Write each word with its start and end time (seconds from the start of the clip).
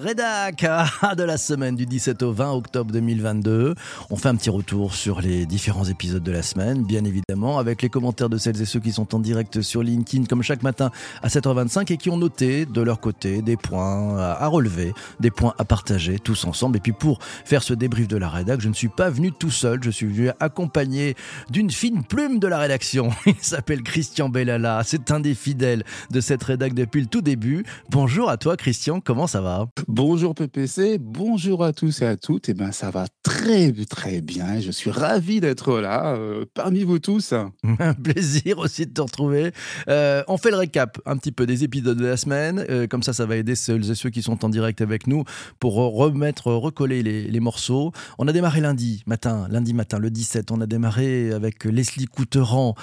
rédac 0.00 0.64
ah, 0.66 1.14
de 1.14 1.22
la 1.22 1.36
semaine 1.36 1.76
du 1.76 1.84
17 1.84 2.22
au 2.22 2.32
20 2.32 2.52
octobre 2.52 2.90
2022. 2.90 3.74
On 4.08 4.16
fait 4.16 4.28
un 4.28 4.34
petit 4.34 4.48
retour 4.48 4.94
sur 4.94 5.20
les 5.20 5.44
différents 5.44 5.84
épisodes 5.84 6.22
de 6.22 6.32
la 6.32 6.42
semaine, 6.42 6.84
bien 6.84 7.04
évidemment, 7.04 7.58
avec 7.58 7.82
les 7.82 7.90
commentaires 7.90 8.30
de 8.30 8.38
celles 8.38 8.60
et 8.62 8.64
ceux 8.64 8.80
qui 8.80 8.92
sont 8.92 9.14
en 9.14 9.18
direct 9.18 9.60
sur 9.60 9.82
LinkedIn, 9.82 10.24
comme 10.24 10.42
chaque 10.42 10.62
matin 10.62 10.90
à 11.22 11.28
7h25, 11.28 11.92
et 11.92 11.96
qui 11.98 12.08
ont 12.08 12.16
noté 12.16 12.64
de 12.64 12.80
leur 12.80 13.00
côté 13.00 13.42
des 13.42 13.58
points 13.58 14.18
à 14.18 14.46
relever, 14.46 14.94
des 15.20 15.30
points 15.30 15.54
à 15.58 15.64
partager 15.64 16.18
tous 16.18 16.46
ensemble. 16.46 16.78
Et 16.78 16.80
puis 16.80 16.92
pour 16.92 17.18
faire 17.44 17.62
ce 17.62 17.74
débrief 17.74 18.08
de 18.08 18.16
la 18.16 18.30
rédac, 18.30 18.60
je 18.60 18.68
ne 18.68 18.74
suis 18.74 18.88
pas 18.88 19.10
venu 19.10 19.32
tout 19.32 19.50
seul, 19.50 19.82
je 19.82 19.90
suis 19.90 20.06
venu 20.06 20.30
accompagné 20.40 21.14
d'une 21.50 21.70
fine 21.70 22.04
plume 22.04 22.38
de 22.38 22.48
la 22.48 22.58
rédaction. 22.58 23.10
Il 23.26 23.34
s'appelle 23.42 23.82
Christian 23.82 24.30
Bellala, 24.30 24.80
c'est 24.84 25.10
un 25.10 25.20
des 25.20 25.34
fidèles 25.34 25.84
de 26.10 26.20
cette 26.20 26.42
rédac 26.42 26.72
depuis 26.72 27.02
le 27.02 27.06
tout 27.06 27.20
début. 27.20 27.64
Bonjour 27.90 28.30
à 28.30 28.38
toi 28.38 28.56
Christian, 28.56 29.00
comment 29.00 29.26
ça 29.26 29.42
va? 29.42 29.66
Bonjour 29.92 30.36
PPC, 30.36 30.98
bonjour 31.00 31.64
à 31.64 31.72
tous 31.72 32.02
et 32.02 32.06
à 32.06 32.16
toutes. 32.16 32.48
Et 32.48 32.52
eh 32.52 32.54
ben 32.54 32.70
ça 32.70 32.92
va 32.92 33.06
très 33.24 33.72
très 33.72 34.20
bien. 34.20 34.60
Je 34.60 34.70
suis 34.70 34.92
ravi 34.92 35.40
d'être 35.40 35.80
là 35.80 36.14
euh, 36.14 36.44
parmi 36.54 36.84
vous 36.84 37.00
tous. 37.00 37.34
Un 37.80 37.94
plaisir 37.94 38.58
aussi 38.58 38.86
de 38.86 38.92
te 38.92 39.00
retrouver. 39.00 39.50
Euh, 39.88 40.22
on 40.28 40.36
fait 40.36 40.52
le 40.52 40.58
récap 40.58 41.00
un 41.06 41.16
petit 41.16 41.32
peu 41.32 41.44
des 41.44 41.64
épisodes 41.64 41.98
de 41.98 42.06
la 42.06 42.16
semaine. 42.16 42.64
Euh, 42.70 42.86
comme 42.86 43.02
ça, 43.02 43.12
ça 43.12 43.26
va 43.26 43.34
aider 43.36 43.56
celles 43.56 43.90
et 43.90 43.96
ceux 43.96 44.10
qui 44.10 44.22
sont 44.22 44.44
en 44.44 44.48
direct 44.48 44.80
avec 44.80 45.08
nous 45.08 45.24
pour 45.58 45.74
remettre, 45.74 46.52
recoller 46.52 47.02
les, 47.02 47.40
morceaux. 47.40 47.90
On 48.18 48.28
a 48.28 48.32
démarré 48.32 48.60
lundi 48.60 49.02
matin, 49.06 49.48
lundi 49.50 49.74
matin, 49.74 49.98
le 49.98 50.10
17. 50.10 50.52
On 50.52 50.60
a 50.60 50.66
démarré 50.66 51.32
avec 51.32 51.64
Leslie 51.64 52.06
Couteran, 52.06 52.76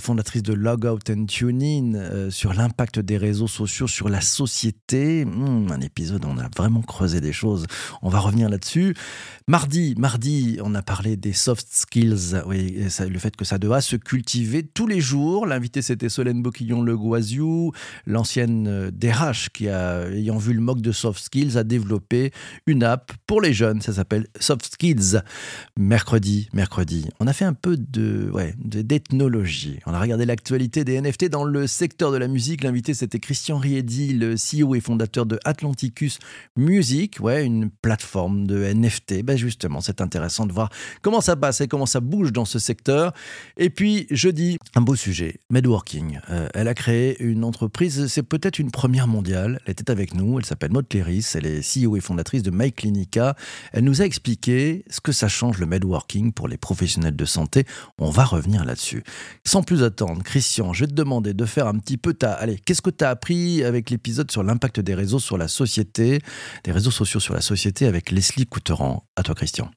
fondatrice 0.00 0.42
de 0.42 0.54
Logout 0.54 1.10
and 1.10 1.26
Tuning, 1.26 1.96
sur 2.30 2.54
l'impact 2.54 2.98
des 2.98 3.18
réseaux 3.18 3.46
sociaux 3.46 3.86
sur 3.86 4.08
la 4.08 4.20
société. 4.20 5.24
Hmm, 5.24 5.70
un 5.70 5.80
épisode 5.80 6.24
on 6.24 6.39
a 6.40 6.48
vraiment 6.56 6.82
creusé 6.82 7.20
des 7.20 7.32
choses. 7.32 7.66
On 8.02 8.08
va 8.08 8.18
revenir 8.18 8.48
là-dessus. 8.48 8.94
Mardi, 9.46 9.94
mardi, 9.98 10.58
on 10.62 10.74
a 10.74 10.82
parlé 10.82 11.16
des 11.16 11.32
soft 11.32 11.66
skills. 11.70 12.40
Oui, 12.46 12.78
le 13.00 13.18
fait 13.18 13.36
que 13.36 13.44
ça 13.44 13.58
doit 13.58 13.80
se 13.80 13.96
cultiver 13.96 14.62
tous 14.62 14.86
les 14.86 15.00
jours. 15.00 15.46
L'invité, 15.46 15.82
c'était 15.82 16.08
Solène 16.08 16.42
Boquillon-Le 16.42 16.96
Guaziou, 16.96 17.72
l'ancienne 18.06 18.90
DRH 18.90 19.46
euh, 19.46 19.48
qui, 19.52 19.68
a, 19.68 20.08
ayant 20.10 20.38
vu 20.38 20.52
le 20.52 20.60
mock 20.60 20.80
de 20.80 20.92
soft 20.92 21.22
skills, 21.22 21.58
a 21.58 21.64
développé 21.64 22.32
une 22.66 22.84
app 22.84 23.12
pour 23.26 23.40
les 23.40 23.52
jeunes. 23.52 23.80
Ça 23.80 23.92
s'appelle 23.92 24.28
Soft 24.38 24.72
Skills. 24.72 25.20
Mercredi, 25.76 26.48
mercredi, 26.52 27.08
on 27.18 27.26
a 27.26 27.32
fait 27.32 27.44
un 27.44 27.54
peu 27.54 27.76
de, 27.76 28.30
ouais, 28.32 28.54
d'ethnologie. 28.58 29.80
On 29.86 29.94
a 29.94 30.00
regardé 30.00 30.26
l'actualité 30.26 30.84
des 30.84 31.00
NFT 31.00 31.28
dans 31.28 31.44
le 31.44 31.66
secteur 31.66 32.12
de 32.12 32.16
la 32.16 32.28
musique. 32.28 32.62
L'invité, 32.62 32.94
c'était 32.94 33.18
Christian 33.18 33.58
Riedi, 33.58 34.14
le 34.14 34.34
CEO 34.34 34.74
et 34.74 34.80
fondateur 34.80 35.26
de 35.26 35.38
Atlanticus 35.44 36.18
Music, 36.56 37.18
ouais, 37.20 37.44
une 37.44 37.70
plateforme 37.70 38.46
de 38.46 38.64
NFT. 38.64 39.22
Ben 39.22 39.36
justement, 39.36 39.80
c'est 39.80 40.00
intéressant 40.00 40.46
de 40.46 40.52
voir 40.52 40.70
comment 41.02 41.20
ça 41.20 41.36
passe 41.36 41.60
et 41.60 41.68
comment 41.68 41.86
ça 41.86 42.00
bouge 42.00 42.32
dans 42.32 42.44
ce 42.44 42.58
secteur. 42.58 43.12
Et 43.56 43.70
puis, 43.70 44.06
jeudi, 44.10 44.58
un 44.74 44.80
beau 44.80 44.94
sujet, 44.94 45.40
Medworking. 45.50 46.20
Euh, 46.30 46.48
elle 46.54 46.68
a 46.68 46.74
créé 46.74 47.20
une 47.22 47.44
entreprise, 47.44 48.06
c'est 48.06 48.22
peut-être 48.22 48.58
une 48.58 48.70
première 48.70 49.08
mondiale. 49.08 49.60
Elle 49.64 49.72
était 49.72 49.90
avec 49.90 50.14
nous, 50.14 50.38
elle 50.38 50.44
s'appelle 50.44 50.72
Maud 50.72 50.88
Cléris, 50.88 51.26
elle 51.34 51.46
est 51.46 51.60
CEO 51.60 51.96
et 51.96 52.00
fondatrice 52.00 52.42
de 52.42 52.50
MyClinica. 52.50 53.36
Elle 53.72 53.84
nous 53.84 54.02
a 54.02 54.04
expliqué 54.04 54.84
ce 54.88 55.00
que 55.00 55.12
ça 55.12 55.28
change 55.28 55.58
le 55.58 55.66
Medworking 55.66 56.32
pour 56.32 56.48
les 56.48 56.56
professionnels 56.56 57.16
de 57.16 57.24
santé. 57.24 57.64
On 57.98 58.10
va 58.10 58.24
revenir 58.24 58.64
là-dessus. 58.64 59.02
Sans 59.44 59.62
plus 59.62 59.82
attendre, 59.82 60.22
Christian, 60.22 60.72
je 60.72 60.84
vais 60.84 60.88
te 60.88 60.94
demander 60.94 61.34
de 61.34 61.44
faire 61.44 61.66
un 61.66 61.78
petit 61.78 61.96
peu 61.96 62.14
ta... 62.14 62.32
Allez, 62.32 62.58
qu'est-ce 62.58 62.82
que 62.82 62.90
tu 62.90 63.04
as 63.04 63.10
appris 63.10 63.64
avec 63.64 63.90
l'épisode 63.90 64.30
sur 64.30 64.42
l'impact 64.42 64.80
des 64.80 64.94
réseaux 64.94 65.18
sur 65.18 65.38
la 65.38 65.48
société, 65.48 66.19
des 66.64 66.72
réseaux 66.72 66.90
sociaux 66.90 67.20
sur 67.20 67.34
la 67.34 67.40
société 67.40 67.86
avec 67.86 68.10
Leslie 68.10 68.46
Couteran. 68.46 69.06
À 69.16 69.22
toi, 69.22 69.34
Christian. 69.34 69.70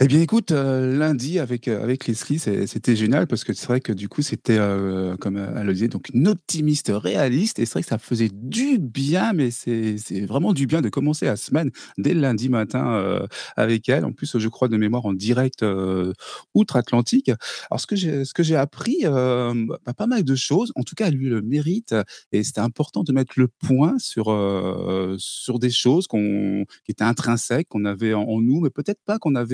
Eh 0.00 0.06
bien, 0.06 0.20
écoute, 0.20 0.52
euh, 0.52 0.96
lundi 0.96 1.38
avec 1.38 1.68
euh, 1.68 1.82
avec 1.82 2.06
Leslie, 2.06 2.38
c'était 2.38 2.96
génial 2.96 3.26
parce 3.26 3.44
que 3.44 3.52
c'est 3.52 3.66
vrai 3.66 3.80
que 3.80 3.92
du 3.92 4.08
coup, 4.08 4.22
c'était 4.22 4.58
euh, 4.58 5.16
comme 5.16 5.36
elle 5.36 5.66
le 5.66 5.72
disait, 5.72 5.88
donc 5.88 6.08
une 6.14 6.28
optimiste 6.28 6.90
réaliste. 6.94 7.58
Et 7.58 7.66
c'est 7.66 7.72
vrai 7.74 7.82
que 7.82 7.88
ça 7.88 7.98
faisait 7.98 8.30
du 8.32 8.78
bien, 8.78 9.32
mais 9.32 9.50
c'est 9.50 9.96
vraiment 10.26 10.52
du 10.52 10.66
bien 10.66 10.80
de 10.80 10.88
commencer 10.88 11.26
la 11.26 11.36
semaine 11.36 11.70
dès 11.98 12.14
le 12.14 12.20
lundi 12.20 12.48
matin 12.48 13.20
avec 13.56 13.88
elle. 13.88 14.04
En 14.04 14.12
plus, 14.12 14.38
je 14.38 14.48
crois 14.48 14.68
de 14.68 14.76
mémoire 14.76 15.06
en 15.06 15.12
direct 15.12 15.64
outre-Atlantique. 16.54 17.30
Alors, 17.70 17.80
ce 17.80 17.86
que 18.32 18.42
j'ai 18.42 18.56
appris, 18.56 18.98
bah, 19.04 19.92
pas 19.96 20.06
mal 20.06 20.24
de 20.24 20.34
choses. 20.34 20.72
En 20.76 20.82
tout 20.82 20.94
cas, 20.94 21.08
elle 21.08 21.20
eu 21.20 21.28
le 21.28 21.42
mérite 21.42 21.94
et 22.32 22.42
c'était 22.42 22.60
important 22.60 23.02
de 23.04 23.12
mettre 23.12 23.34
le 23.36 23.48
point 23.48 23.94
sur 23.98 24.26
sur 25.18 25.58
des 25.58 25.70
choses 25.70 26.06
qu'on 26.06 26.64
qui 26.84 26.92
étaient 26.92 27.04
intrinsèques, 27.04 27.68
qu'on 27.68 27.84
avait 27.84 28.14
en, 28.14 28.22
en 28.22 28.40
nous, 28.40 28.60
mais 28.60 28.70
peut-être 28.70 29.00
pas 29.04 29.18
qu'on 29.18 29.34
avait 29.34 29.49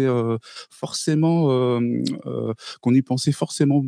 forcément, 0.71 1.81
qu'on 2.81 2.95
y 2.95 3.03
pensait 3.03 3.33
forcément 3.33 3.83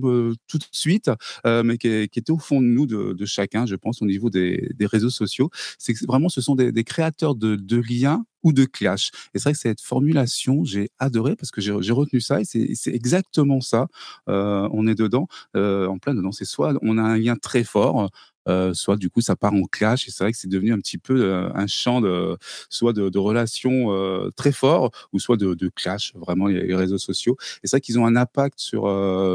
tout 0.46 0.58
de 0.58 0.64
suite, 0.72 1.10
mais 1.44 1.78
qui, 1.78 1.88
était 1.88 2.30
au 2.30 2.38
fond 2.38 2.60
de 2.60 2.66
nous, 2.66 2.86
de, 2.86 3.24
chacun, 3.24 3.66
je 3.66 3.76
pense, 3.76 4.02
au 4.02 4.06
niveau 4.06 4.30
des, 4.30 4.70
réseaux 4.80 5.10
sociaux. 5.10 5.50
C'est 5.78 5.94
vraiment, 6.06 6.28
ce 6.28 6.40
sont 6.40 6.54
des, 6.54 6.84
créateurs 6.84 7.34
de, 7.34 7.76
liens 7.88 8.24
ou 8.44 8.52
de 8.52 8.64
clash. 8.64 9.10
Et 9.34 9.38
c'est 9.38 9.44
vrai 9.44 9.52
que 9.52 9.58
cette 9.58 9.80
formulation, 9.80 10.64
j'ai 10.64 10.90
adoré 10.98 11.34
parce 11.36 11.50
que 11.50 11.60
j'ai 11.60 11.92
retenu 11.92 12.20
ça 12.20 12.40
et 12.40 12.44
c'est 12.44 12.94
exactement 12.94 13.60
ça. 13.60 13.86
on 14.26 14.86
est 14.86 14.94
dedans, 14.94 15.28
en 15.54 15.98
plein 15.98 16.14
dedans. 16.14 16.32
C'est 16.32 16.44
soit 16.44 16.74
on 16.82 16.98
a 16.98 17.02
un 17.02 17.18
lien 17.18 17.36
très 17.36 17.64
fort, 17.64 18.10
euh, 18.48 18.74
soit 18.74 18.96
du 18.96 19.10
coup 19.10 19.20
ça 19.20 19.36
part 19.36 19.52
en 19.52 19.64
clash 19.64 20.08
et 20.08 20.10
c'est 20.10 20.24
vrai 20.24 20.32
que 20.32 20.38
c'est 20.38 20.48
devenu 20.48 20.72
un 20.72 20.78
petit 20.78 20.98
peu 20.98 21.22
euh, 21.22 21.50
un 21.54 21.66
champ 21.66 22.00
de 22.00 22.36
soit 22.70 22.92
de, 22.92 23.18
relations 23.18 23.92
euh, 23.92 24.30
très 24.36 24.52
fort 24.52 24.90
ou 25.12 25.18
soit 25.18 25.36
de, 25.36 25.68
clash 25.74 26.14
vraiment 26.14 26.46
les, 26.46 26.74
réseaux 26.74 26.98
sociaux. 26.98 27.36
Et 27.62 27.66
c'est 27.66 27.76
vrai 27.76 27.80
qu'ils 27.80 27.98
ont 27.98 28.06
un 28.06 28.16
impact 28.16 28.58
sur 28.58 28.82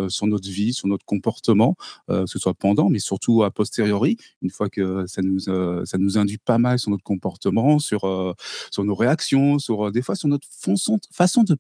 sur 0.09 0.28
notre 0.28 0.50
vie 0.50 0.73
sur 0.73 0.88
notre 0.88 1.06
comportement 1.06 1.75
que 2.07 2.25
ce 2.25 2.40
soit 2.40 2.53
pendant 2.53 2.90
mais 2.90 3.00
surtout 3.00 3.44
a 3.44 3.52
posteriori 3.52 4.18
une 4.41 4.50
fois 4.50 4.69
que 4.69 5.06
ça 5.07 5.22
nous 5.22 5.40
ça 5.40 5.97
nous 5.97 6.18
induit 6.18 6.38
pas 6.38 6.57
mal 6.57 6.79
sur 6.79 6.91
notre 6.91 7.03
comportement 7.03 7.79
sur 7.79 8.35
sur 8.72 8.84
nos 8.84 8.96
réactions 8.96 9.59
sur 9.59 9.91
des 9.91 10.02
fois 10.02 10.16
sur 10.16 10.29
notre 10.29 10.47
façon 11.12 11.44
de 11.44 11.57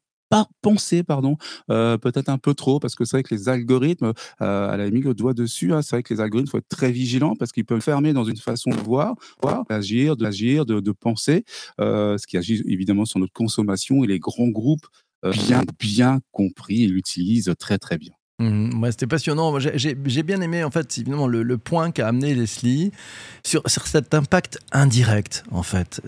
penser, 0.61 1.03
pardon, 1.03 1.37
euh, 1.69 1.97
peut-être 1.97 2.29
un 2.29 2.37
peu 2.37 2.53
trop, 2.53 2.79
parce 2.79 2.95
que 2.95 3.05
c'est 3.05 3.17
vrai 3.17 3.23
que 3.23 3.33
les 3.33 3.49
algorithmes, 3.49 4.13
euh, 4.41 4.69
à 4.69 4.77
la 4.77 4.85
limite, 4.85 5.05
le 5.05 5.13
doigt 5.13 5.33
dessus, 5.33 5.73
hein, 5.73 5.81
c'est 5.81 5.95
vrai 5.95 6.03
que 6.03 6.13
les 6.13 6.21
algorithmes, 6.21 6.47
il 6.47 6.51
faut 6.51 6.57
être 6.57 6.69
très 6.69 6.91
vigilant 6.91 7.35
parce 7.35 7.51
qu'ils 7.51 7.65
peuvent 7.65 7.81
fermer 7.81 8.13
dans 8.13 8.23
une 8.23 8.37
façon 8.37 8.71
de 8.71 8.77
voir, 8.77 9.15
d'agir, 9.69 10.15
d'agir, 10.15 10.65
de, 10.65 10.79
de, 10.79 10.91
penser, 10.91 11.43
euh, 11.79 12.17
ce 12.17 12.27
qui 12.27 12.37
agit 12.37 12.61
évidemment 12.65 13.05
sur 13.05 13.19
notre 13.19 13.33
consommation 13.33 14.03
et 14.03 14.07
les 14.07 14.19
grands 14.19 14.47
groupes 14.47 14.87
bien, 15.23 15.61
bien 15.79 16.19
compris 16.31 16.83
et 16.83 16.87
l'utilisent 16.87 17.53
très, 17.57 17.77
très 17.77 17.97
bien. 17.97 18.11
Mmh, 18.39 18.91
c'était 18.91 19.07
passionnant. 19.07 19.57
J'ai 19.59 20.23
bien 20.23 20.41
aimé, 20.41 20.63
en 20.63 20.71
fait, 20.71 20.97
évidemment, 20.97 21.27
le, 21.27 21.57
point 21.57 21.91
qu'a 21.91 22.07
amené 22.07 22.35
Leslie 22.35 22.91
sur, 23.45 23.61
cet 23.67 24.13
impact 24.13 24.59
indirect, 24.71 25.43
en 25.51 25.63
fait. 25.63 26.01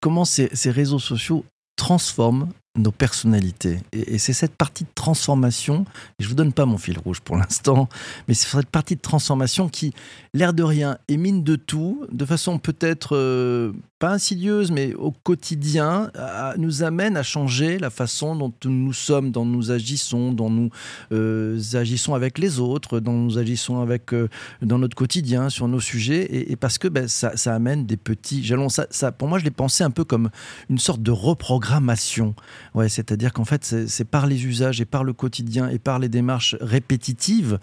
comment 0.00 0.24
ces, 0.24 0.50
ces, 0.52 0.70
réseaux 0.70 0.98
sociaux 0.98 1.44
transforment 1.76 2.48
nos 2.76 2.90
personnalités. 2.90 3.78
Et, 3.92 4.18
c'est 4.18 4.32
cette 4.32 4.56
partie 4.56 4.84
de 4.84 4.90
transformation, 4.94 5.84
et 6.18 6.24
je 6.24 6.28
vous 6.28 6.34
donne 6.34 6.52
pas 6.52 6.66
mon 6.66 6.78
fil 6.78 6.98
rouge 6.98 7.20
pour 7.20 7.36
l'instant, 7.36 7.88
mais 8.26 8.34
c'est 8.34 8.48
cette 8.48 8.70
partie 8.70 8.96
de 8.96 9.00
transformation 9.00 9.68
qui, 9.68 9.92
l'air 10.32 10.52
de 10.52 10.62
rien, 10.62 10.98
émine 11.08 11.44
de 11.44 11.56
tout, 11.56 12.06
de 12.10 12.24
façon 12.24 12.58
peut-être 12.58 13.16
euh, 13.16 13.72
insidieuse, 14.10 14.70
mais 14.70 14.94
au 14.94 15.10
quotidien, 15.10 16.10
nous 16.56 16.82
amène 16.82 17.16
à 17.16 17.22
changer 17.22 17.78
la 17.78 17.90
façon 17.90 18.36
dont 18.36 18.52
nous 18.64 18.92
sommes, 18.92 19.30
dont 19.30 19.44
nous 19.44 19.70
agissons, 19.70 20.32
dont 20.32 20.50
nous 20.50 20.70
euh, 21.12 21.60
agissons 21.74 22.14
avec 22.14 22.38
les 22.38 22.60
autres, 22.60 23.00
dont 23.00 23.12
nous 23.12 23.38
agissons 23.38 23.80
avec, 23.80 24.12
euh, 24.12 24.28
dans 24.62 24.78
notre 24.78 24.96
quotidien, 24.96 25.48
sur 25.48 25.68
nos 25.68 25.80
sujets, 25.80 26.50
et, 26.50 26.56
parce 26.56 26.78
que 26.78 26.88
ben, 26.88 27.08
ça, 27.08 27.32
amène 27.54 27.86
des 27.86 27.96
petits 27.96 28.44
jalons. 28.44 28.68
Ça, 28.68 29.12
pour 29.12 29.28
moi, 29.28 29.38
je 29.38 29.44
l'ai 29.44 29.50
pensé 29.50 29.84
un 29.84 29.90
peu 29.90 30.04
comme 30.04 30.30
une 30.70 30.78
sorte 30.78 31.02
de 31.02 31.10
reprogrammation. 31.10 32.34
Ouais, 32.74 32.88
c'est-à-dire 32.88 33.32
qu'en 33.32 33.44
fait, 33.44 33.64
c'est 33.86 34.04
par 34.04 34.26
les 34.26 34.46
usages 34.46 34.80
et 34.80 34.84
par 34.84 35.04
le 35.04 35.12
quotidien 35.12 35.68
et 35.68 35.78
par 35.78 35.98
les 35.98 36.08
démarches 36.08 36.56
répétitives, 36.60 37.58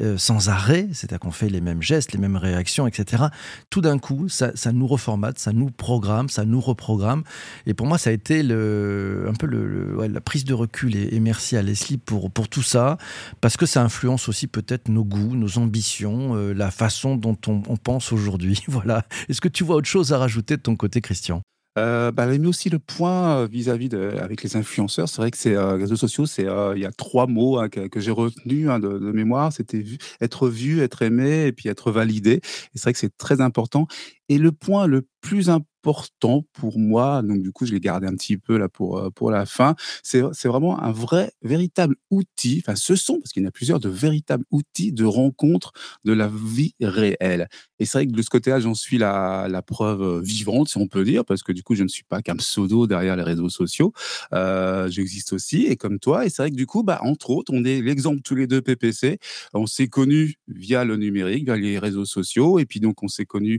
euh, 0.00 0.16
sans 0.18 0.48
arrêt, 0.48 0.88
c'est-à-dire 0.92 1.20
qu'on 1.20 1.30
fait 1.30 1.48
les 1.48 1.60
mêmes 1.60 1.82
gestes, 1.82 2.12
les 2.12 2.18
mêmes 2.18 2.36
réactions, 2.36 2.86
etc. 2.86 3.24
Tout 3.70 3.80
d'un 3.80 3.98
coup, 3.98 4.28
ça, 4.28 4.52
nous 4.72 4.86
reformate, 4.86 5.38
ça 5.38 5.52
nous 5.52 5.70
programme, 5.82 6.28
ça 6.28 6.44
nous 6.44 6.60
reprogramme. 6.60 7.24
Et 7.66 7.74
pour 7.74 7.88
moi, 7.88 7.98
ça 7.98 8.10
a 8.10 8.12
été 8.12 8.38
un 8.40 9.34
peu 9.34 9.48
la 9.48 10.20
prise 10.20 10.44
de 10.44 10.54
recul. 10.54 10.94
Et, 10.94 11.18
merci 11.18 11.56
à 11.56 11.62
Leslie 11.62 11.98
pour, 11.98 12.30
tout 12.48 12.62
ça, 12.62 12.98
parce 13.40 13.56
que 13.56 13.66
ça 13.66 13.82
influence 13.82 14.28
aussi 14.28 14.46
peut-être 14.46 14.88
nos 14.88 15.04
goûts, 15.04 15.34
nos 15.34 15.58
ambitions, 15.58 16.36
euh, 16.36 16.52
la 16.52 16.70
façon 16.70 17.16
dont 17.16 17.36
on, 17.48 17.76
pense 17.76 18.12
aujourd'hui. 18.12 18.62
voilà. 18.68 19.04
Est-ce 19.28 19.40
que 19.40 19.48
tu 19.48 19.64
vois 19.64 19.74
autre 19.74 19.88
chose 19.88 20.12
à 20.12 20.18
rajouter 20.18 20.56
de 20.56 20.62
ton 20.62 20.76
côté, 20.76 21.00
Christian? 21.00 21.42
Euh, 21.78 22.12
bah, 22.12 22.26
mis 22.26 22.46
aussi 22.46 22.68
le 22.68 22.78
point 22.78 23.38
euh, 23.38 23.46
vis-à-vis 23.46 23.88
de, 23.88 24.14
avec 24.20 24.42
les 24.42 24.56
influenceurs. 24.56 25.08
C'est 25.08 25.22
vrai 25.22 25.30
que 25.30 25.38
c'est 25.38 25.54
euh, 25.54 25.76
réseaux 25.76 25.96
sociaux, 25.96 26.26
c'est 26.26 26.42
il 26.42 26.82
y 26.82 26.84
a 26.84 26.92
trois 26.92 27.26
mots 27.26 27.58
hein, 27.58 27.70
que, 27.70 28.00
j'ai 28.00 28.10
retenus 28.10 28.68
hein, 28.68 28.78
de, 28.78 28.98
mémoire. 29.12 29.52
C'était 29.52 29.82
être 30.20 30.48
vu, 30.48 30.82
être 30.82 31.00
aimé 31.02 31.46
et 31.46 31.52
puis 31.52 31.70
être 31.70 31.90
validé. 31.90 32.32
Et 32.34 32.40
c'est 32.74 32.82
vrai 32.82 32.92
que 32.92 32.98
c'est 32.98 33.16
très 33.16 33.40
important. 33.40 33.86
Et 34.32 34.38
le 34.38 34.50
point 34.50 34.86
le 34.86 35.06
plus 35.20 35.50
important 35.50 36.44
pour 36.52 36.78
moi, 36.78 37.22
donc 37.22 37.42
du 37.42 37.52
coup, 37.52 37.66
je 37.66 37.72
l'ai 37.72 37.80
gardé 37.80 38.06
un 38.06 38.14
petit 38.14 38.38
peu 38.38 38.56
là 38.56 38.68
pour, 38.68 38.98
euh, 38.98 39.10
pour 39.10 39.30
la 39.30 39.44
fin, 39.44 39.74
c'est 40.02 40.22
vraiment 40.44 40.80
un 40.82 40.90
vrai, 40.90 41.32
véritable 41.42 41.96
outil, 42.10 42.62
enfin 42.64 42.76
ce 42.76 42.96
sont, 42.96 43.18
parce 43.20 43.32
qu'il 43.32 43.42
y 43.42 43.46
en 43.46 43.48
a 43.48 43.52
plusieurs, 43.52 43.78
de 43.78 43.88
véritables 43.88 44.44
outils 44.50 44.92
de 44.92 45.04
rencontre 45.04 45.72
de 46.04 46.12
la 46.12 46.28
vie 46.28 46.74
réelle. 46.80 47.48
Et 47.78 47.84
c'est 47.84 47.98
vrai 47.98 48.06
que 48.06 48.12
de 48.12 48.22
ce 48.22 48.30
côté-là, 48.30 48.58
j'en 48.60 48.74
suis 48.74 48.96
la, 48.96 49.48
la 49.50 49.60
preuve 49.60 50.02
euh, 50.02 50.20
vivante, 50.20 50.68
si 50.68 50.78
on 50.78 50.86
peut 50.86 51.04
dire, 51.04 51.24
parce 51.24 51.42
que 51.42 51.52
du 51.52 51.62
coup, 51.62 51.74
je 51.74 51.82
ne 51.82 51.88
suis 51.88 52.04
pas 52.04 52.22
qu'un 52.22 52.36
pseudo 52.36 52.86
derrière 52.86 53.16
les 53.16 53.22
réseaux 53.24 53.48
sociaux. 53.48 53.92
Euh, 54.32 54.88
J'existe 54.88 55.32
aussi, 55.32 55.66
et 55.66 55.76
comme 55.76 55.98
toi. 55.98 56.24
Et 56.24 56.30
c'est 56.30 56.42
vrai 56.42 56.50
que 56.50 56.56
du 56.56 56.66
coup, 56.66 56.82
bah, 56.84 57.00
entre 57.02 57.30
autres, 57.30 57.52
on 57.54 57.64
est 57.64 57.80
l'exemple 57.82 58.22
tous 58.22 58.34
les 58.36 58.46
deux 58.46 58.62
PPC. 58.62 59.18
On 59.52 59.66
s'est 59.66 59.88
connus 59.88 60.36
via 60.48 60.84
le 60.84 60.96
numérique, 60.96 61.44
via 61.44 61.56
les 61.56 61.78
réseaux 61.78 62.04
sociaux. 62.04 62.58
Et 62.60 62.66
puis 62.66 62.80
donc, 62.80 63.02
on 63.02 63.08
s'est 63.08 63.26
connus 63.26 63.58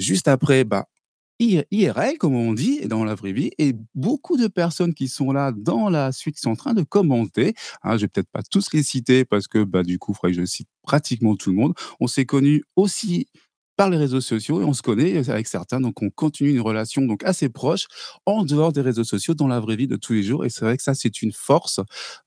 juste 0.00 0.28
après, 0.28 0.64
bah, 0.64 0.86
IRL, 1.40 2.18
comme 2.18 2.34
on 2.34 2.52
dit, 2.52 2.86
dans 2.86 3.04
la 3.04 3.14
vraie 3.14 3.32
vie, 3.32 3.50
et 3.58 3.74
beaucoup 3.94 4.36
de 4.36 4.46
personnes 4.46 4.94
qui 4.94 5.08
sont 5.08 5.32
là 5.32 5.52
dans 5.56 5.88
la 5.88 6.12
suite, 6.12 6.36
qui 6.36 6.42
sont 6.42 6.50
en 6.50 6.56
train 6.56 6.74
de 6.74 6.82
commenter. 6.82 7.54
Hein, 7.82 7.96
je 7.96 8.02
vais 8.02 8.08
peut-être 8.08 8.30
pas 8.30 8.42
tous 8.42 8.72
les 8.72 8.82
citer 8.82 9.24
parce 9.24 9.48
que 9.48 9.64
bah, 9.64 9.82
du 9.82 9.98
coup, 9.98 10.14
il 10.24 10.30
que 10.30 10.32
je 10.34 10.44
cite 10.44 10.68
pratiquement 10.82 11.36
tout 11.36 11.50
le 11.50 11.56
monde. 11.56 11.74
On 11.98 12.06
s'est 12.06 12.26
connus 12.26 12.62
aussi 12.76 13.26
par 13.76 13.88
les 13.88 13.96
réseaux 13.96 14.20
sociaux 14.20 14.60
et 14.60 14.64
on 14.64 14.74
se 14.74 14.82
connaît 14.82 15.26
avec 15.30 15.46
certains, 15.46 15.80
donc 15.80 16.02
on 16.02 16.10
continue 16.10 16.50
une 16.50 16.60
relation 16.60 17.00
donc 17.06 17.24
assez 17.24 17.48
proche 17.48 17.86
en 18.26 18.44
dehors 18.44 18.72
des 18.74 18.82
réseaux 18.82 19.04
sociaux 19.04 19.32
dans 19.32 19.48
la 19.48 19.58
vraie 19.58 19.76
vie 19.76 19.86
de 19.86 19.96
tous 19.96 20.12
les 20.12 20.22
jours. 20.22 20.44
Et 20.44 20.50
c'est 20.50 20.66
vrai 20.66 20.76
que 20.76 20.82
ça, 20.82 20.94
c'est 20.94 21.22
une 21.22 21.32
force 21.32 21.80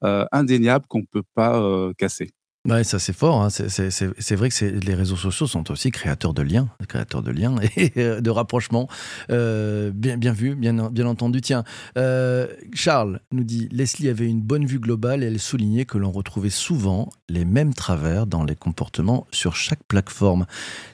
euh, 0.04 0.26
indéniable 0.32 0.88
qu'on 0.88 1.00
ne 1.02 1.06
peut 1.06 1.24
pas 1.36 1.62
euh, 1.62 1.94
casser. 1.96 2.32
Ouais, 2.70 2.86
ça 2.86 2.98
c'est 2.98 3.12
fort. 3.12 3.42
Hein. 3.42 3.50
C'est 3.50 4.36
vrai 4.36 4.48
que 4.48 4.66
les 4.66 4.94
réseaux 4.94 5.18
sociaux 5.18 5.48
sont 5.48 5.70
aussi 5.70 5.92
créateurs 5.92 6.34
de 6.34 6.42
liens, 6.42 6.70
créateurs 6.88 7.22
de 7.22 7.32
liens 7.32 7.56
et 7.76 7.92
euh, 7.98 8.22
de 8.22 8.30
rapprochements. 8.30 8.88
Euh, 9.30 9.92
bien, 9.94 10.32
vu, 10.32 10.56
bien, 10.56 10.90
bien 10.90 11.06
entendu. 11.06 11.42
Tiens, 11.42 11.66
euh, 11.98 12.48
Charles 12.74 13.20
nous 13.34 13.44
dit 13.44 13.68
Leslie 13.72 14.08
avait 14.08 14.30
une 14.30 14.42
bonne 14.42 14.66
vue 14.66 14.80
globale 14.80 15.24
et 15.24 15.28
elle 15.28 15.42
soulignait 15.42 15.84
que 15.84 15.98
l'on 15.98 16.12
retrouvait 16.12 16.50
souvent 16.50 17.10
les 17.28 17.44
mêmes 17.44 17.74
travers 17.74 18.28
dans 18.28 18.46
les 18.46 18.56
comportements 18.56 19.28
sur 19.32 19.58
chaque 19.58 19.84
plateforme. 19.90 20.46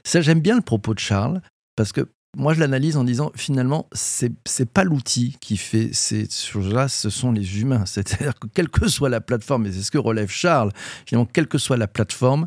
Ça, 0.04 0.21
j'aime 0.21 0.39
bien 0.39 0.56
le 0.56 0.63
propos 0.63 0.95
de 0.95 1.00
Charles 1.00 1.39
parce 1.75 1.92
que 1.92 2.10
moi, 2.37 2.53
je 2.53 2.59
l'analyse 2.59 2.95
en 2.95 3.03
disant 3.03 3.31
finalement, 3.35 3.87
c'est 3.91 4.31
n'est 4.59 4.65
pas 4.65 4.83
l'outil 4.83 5.35
qui 5.39 5.57
fait 5.57 5.89
ces 5.93 6.29
choses-là, 6.29 6.87
ce 6.87 7.09
sont 7.09 7.31
les 7.31 7.59
humains. 7.61 7.83
C'est-à-dire 7.87 8.37
que 8.37 8.47
quelle 8.53 8.69
que 8.69 8.87
soit 8.87 9.09
la 9.09 9.19
plateforme, 9.19 9.65
et 9.65 9.71
c'est 9.71 9.81
ce 9.81 9.89
que 9.89 9.97
relève 9.97 10.29
Charles, 10.29 10.71
finalement, 11.07 11.27
quelle 11.31 11.47
que 11.47 11.57
soit 11.57 11.75
la 11.77 11.87
plateforme, 11.87 12.45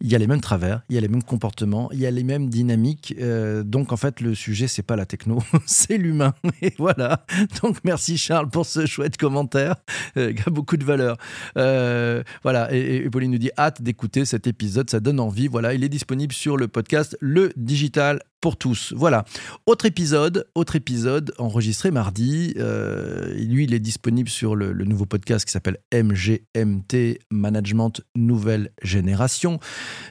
il 0.00 0.10
y 0.10 0.14
a 0.14 0.18
les 0.18 0.28
mêmes 0.28 0.40
travers, 0.40 0.82
il 0.88 0.94
y 0.94 0.98
a 0.98 1.00
les 1.00 1.08
mêmes 1.08 1.22
comportements, 1.22 1.90
il 1.92 1.98
y 1.98 2.06
a 2.06 2.12
les 2.12 2.22
mêmes 2.22 2.48
dynamiques. 2.48 3.14
Euh, 3.20 3.64
donc, 3.64 3.92
en 3.92 3.96
fait, 3.96 4.20
le 4.20 4.36
sujet, 4.36 4.68
c'est 4.68 4.82
pas 4.82 4.94
la 4.94 5.04
techno, 5.04 5.42
c'est 5.66 5.98
l'humain. 5.98 6.34
Et 6.62 6.72
voilà. 6.78 7.26
Donc, 7.62 7.78
merci 7.82 8.16
Charles 8.18 8.50
pour 8.50 8.66
ce 8.66 8.86
chouette 8.86 9.16
commentaire 9.16 9.74
euh, 10.16 10.32
qui 10.32 10.42
a 10.46 10.50
beaucoup 10.50 10.76
de 10.76 10.84
valeur. 10.84 11.16
Euh, 11.58 12.22
voilà. 12.44 12.72
Et, 12.72 12.96
et, 12.96 13.10
Pauline 13.10 13.32
nous 13.32 13.38
dit 13.38 13.50
hâte 13.58 13.82
d'écouter 13.82 14.24
cet 14.24 14.46
épisode, 14.46 14.88
ça 14.90 15.00
donne 15.00 15.18
envie. 15.18 15.48
Voilà, 15.48 15.74
il 15.74 15.82
est 15.82 15.88
disponible 15.88 16.32
sur 16.32 16.56
le 16.56 16.68
podcast 16.68 17.16
Le 17.20 17.52
Digital 17.56 18.20
pour 18.44 18.58
tous. 18.58 18.92
Voilà. 18.94 19.24
Autre 19.64 19.86
épisode, 19.86 20.46
autre 20.54 20.76
épisode 20.76 21.32
enregistré 21.38 21.90
mardi. 21.90 22.52
Euh, 22.58 23.32
lui, 23.32 23.64
il 23.64 23.72
est 23.72 23.80
disponible 23.80 24.28
sur 24.28 24.54
le, 24.54 24.74
nouveau 24.84 25.06
podcast 25.06 25.46
qui 25.46 25.50
s'appelle 25.50 25.78
MGMT 25.94 27.20
Management 27.30 28.02
Nouvelle 28.14 28.70
Génération. 28.82 29.60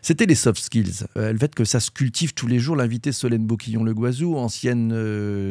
C'était 0.02 0.26
les 0.26 0.34
soft 0.34 0.64
skills. 0.64 1.06
Euh, 1.16 1.32
le 1.32 1.38
fait 1.38 1.54
que 1.54 1.64
ça 1.64 1.80
se 1.80 1.92
cultive 1.92 2.34
tous 2.34 2.48
les 2.48 2.58
jours. 2.58 2.76
L'invité 2.76 3.12
Solène 3.12 3.46
Boquillon-Le 3.46 3.94
Guazou, 3.94 4.36
ancienne 4.36 4.90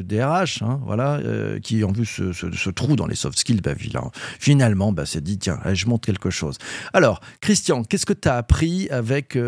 DRH, 0.02 0.62
euh, 0.62 0.66
hein, 0.66 0.80
voilà, 0.84 1.20
qui 1.62 1.84
en 1.84 1.92
vu 1.92 2.04
ce, 2.04 2.70
trou 2.70 2.96
dans 2.96 3.06
les 3.06 3.14
soft 3.14 3.38
skills, 3.38 3.60
bah, 3.60 3.74
finalement, 4.40 4.92
bah, 4.92 5.06
s'est 5.06 5.20
dit 5.20 5.38
tiens, 5.38 5.60
je 5.72 5.86
monte 5.86 6.04
quelque 6.04 6.30
chose. 6.30 6.58
Alors, 6.92 7.20
Christian, 7.40 7.84
qu'est-ce 7.84 8.06
que 8.06 8.12
tu 8.12 8.26
as 8.26 8.38
appris 8.38 8.88
avec 8.90 9.38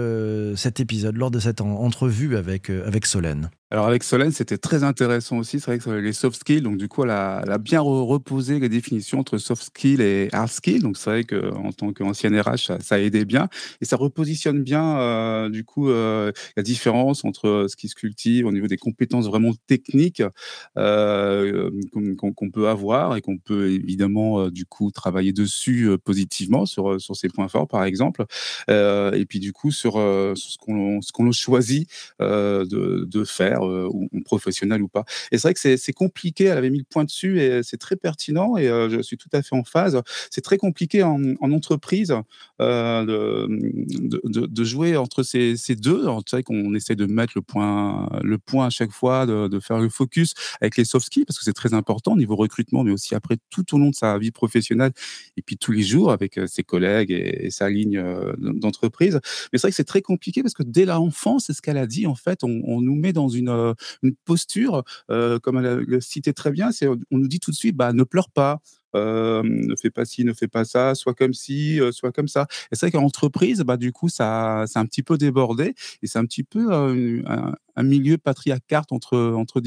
cet 0.54 0.78
épisode 0.78 1.16
lors 1.16 1.32
de 1.32 1.40
cette 1.40 1.60
entrevue 1.60 2.36
avec, 2.36 2.70
avec 2.70 3.06
Solène? 3.06 3.23
Pologne 3.24 3.48
alors 3.70 3.86
avec 3.86 4.04
Solène, 4.04 4.30
c'était 4.30 4.58
très 4.58 4.84
intéressant 4.84 5.38
aussi. 5.38 5.58
C'est 5.58 5.66
vrai 5.66 5.78
que 5.78 5.90
les 5.90 6.12
soft 6.12 6.38
skills, 6.38 6.60
donc 6.60 6.76
du 6.76 6.86
coup, 6.86 7.02
elle 7.02 7.10
a, 7.10 7.58
bien 7.58 7.80
reposé 7.80 8.60
les 8.60 8.68
définitions 8.68 9.18
entre 9.18 9.38
soft 9.38 9.64
skills 9.64 10.02
et 10.02 10.28
hard 10.32 10.48
skills. 10.48 10.80
Donc 10.80 10.98
c'est 10.98 11.10
vrai 11.10 11.24
qu'en 11.24 11.72
tant 11.72 11.92
qu'ancienne 11.92 12.38
RH, 12.38 12.78
ça, 12.80 12.94
a 12.94 12.98
aidé 12.98 13.24
bien. 13.24 13.48
Et 13.80 13.86
ça 13.86 13.96
repositionne 13.96 14.62
bien, 14.62 14.98
euh, 14.98 15.48
du 15.48 15.64
coup, 15.64 15.88
euh, 15.88 16.30
la 16.56 16.62
différence 16.62 17.24
entre 17.24 17.66
ce 17.68 17.74
qui 17.74 17.88
se 17.88 17.94
cultive 17.94 18.46
au 18.46 18.52
niveau 18.52 18.66
des 18.66 18.76
compétences 18.76 19.26
vraiment 19.26 19.52
techniques 19.66 20.22
euh, 20.76 21.70
qu'on 21.92 22.50
peut 22.50 22.68
avoir 22.68 23.16
et 23.16 23.22
qu'on 23.22 23.38
peut 23.38 23.70
évidemment, 23.70 24.50
du 24.50 24.66
coup, 24.66 24.90
travailler 24.90 25.32
dessus 25.32 25.88
positivement 26.04 26.66
sur, 26.66 27.00
sur 27.00 27.16
ses 27.16 27.28
points 27.28 27.48
forts, 27.48 27.66
par 27.66 27.84
exemple. 27.84 28.26
et 28.68 29.24
puis 29.26 29.40
du 29.40 29.52
coup, 29.52 29.70
sur, 29.70 29.94
ce 29.94 31.12
qu'on 31.12 31.32
choisit 31.32 31.88
de 32.20 33.04
de 33.04 33.24
faire, 33.24 33.53
euh, 33.62 33.88
ou, 33.90 34.08
professionnel 34.24 34.82
ou 34.82 34.88
pas. 34.88 35.04
Et 35.32 35.38
c'est 35.38 35.48
vrai 35.48 35.54
que 35.54 35.76
c'est 35.76 35.92
compliqué, 35.92 36.44
elle 36.44 36.58
avait 36.58 36.70
mis 36.70 36.78
le 36.78 36.84
point 36.84 37.04
dessus 37.04 37.40
et 37.40 37.62
c'est 37.62 37.76
très 37.76 37.96
pertinent 37.96 38.56
et 38.56 38.68
euh, 38.68 38.88
je 38.88 39.00
suis 39.02 39.16
tout 39.16 39.28
à 39.32 39.42
fait 39.42 39.54
en 39.54 39.64
phase. 39.64 40.00
C'est 40.30 40.40
très 40.40 40.56
compliqué 40.56 41.02
en, 41.02 41.20
entreprise 41.40 42.14
euh, 42.60 43.04
de, 43.04 44.46
de, 44.46 44.64
jouer 44.64 44.96
entre 44.96 45.22
ces, 45.22 45.56
ces 45.56 45.76
deux. 45.76 46.06
C'est 46.26 46.36
vrai 46.36 46.42
qu'on 46.42 46.74
essaie 46.74 46.96
de 46.96 47.06
mettre 47.06 47.34
le 47.36 47.42
point, 47.42 48.08
le 48.22 48.38
point 48.38 48.66
à 48.66 48.70
chaque 48.70 48.90
fois, 48.90 49.26
de, 49.26 49.60
faire 49.60 49.78
le 49.78 49.88
focus 49.88 50.34
avec 50.60 50.76
les 50.76 50.84
soft 50.84 51.06
skills 51.06 51.24
parce 51.24 51.38
que 51.38 51.44
c'est 51.44 51.52
très 51.52 51.74
important 51.74 52.12
au 52.12 52.16
niveau 52.16 52.34
recrutement, 52.34 52.82
mais 52.82 52.90
aussi 52.90 53.14
après 53.14 53.36
tout 53.50 53.74
au 53.74 53.78
long 53.78 53.90
de 53.90 53.94
sa 53.94 54.18
vie 54.18 54.30
professionnelle 54.30 54.92
et 55.36 55.42
puis 55.42 55.56
tous 55.56 55.72
les 55.72 55.82
jours 55.82 56.10
avec 56.10 56.40
ses 56.46 56.64
collègues 56.64 57.10
et, 57.10 57.50
sa 57.50 57.70
ligne 57.70 58.02
d'entreprise. 58.38 59.20
Mais 59.52 59.58
c'est 59.58 59.62
vrai 59.62 59.70
que 59.70 59.76
c'est 59.76 59.84
très 59.84 60.02
compliqué 60.02 60.42
parce 60.42 60.54
que 60.54 60.62
dès 60.64 60.84
l'enfance, 60.84 61.44
c'est 61.46 61.52
ce 61.52 61.62
qu'elle 61.62 61.78
a 61.78 61.86
dit, 61.86 62.06
en 62.06 62.14
fait, 62.14 62.42
on 62.42 62.80
nous 62.80 62.96
met 62.96 63.12
dans 63.12 63.28
une, 63.28 63.43
euh, 63.48 63.74
une 64.02 64.14
posture, 64.24 64.84
euh, 65.10 65.38
comme 65.38 65.58
elle 65.58 65.78
le 65.78 66.00
citait 66.00 66.32
très 66.32 66.50
bien, 66.50 66.72
c'est 66.72 66.88
on 66.88 66.98
nous 67.10 67.28
dit 67.28 67.40
tout 67.40 67.50
de 67.50 67.56
suite, 67.56 67.76
bah, 67.76 67.92
ne 67.92 68.04
pleure 68.04 68.30
pas, 68.30 68.60
euh, 68.96 69.42
ne 69.44 69.74
fais 69.76 69.90
pas 69.90 70.04
ci, 70.04 70.24
ne 70.24 70.32
fais 70.32 70.48
pas 70.48 70.64
ça, 70.64 70.94
soit 70.94 71.14
comme 71.14 71.34
ci, 71.34 71.80
soit 71.92 72.12
comme 72.12 72.28
ça. 72.28 72.46
Et 72.70 72.76
c'est 72.76 72.86
vrai 72.86 72.90
qu'en 72.92 73.04
entreprise, 73.04 73.60
bah, 73.60 73.76
du 73.76 73.92
coup, 73.92 74.08
ça, 74.08 74.64
c'est 74.66 74.78
un 74.78 74.86
petit 74.86 75.02
peu 75.02 75.18
débordé 75.18 75.74
et 76.02 76.06
c'est 76.06 76.18
un 76.18 76.26
petit 76.26 76.44
peu 76.44 77.24
un 77.76 77.82
milieu 77.82 78.18
patriarcat 78.18 78.84
entre, 78.90 79.18
entre, 79.34 79.60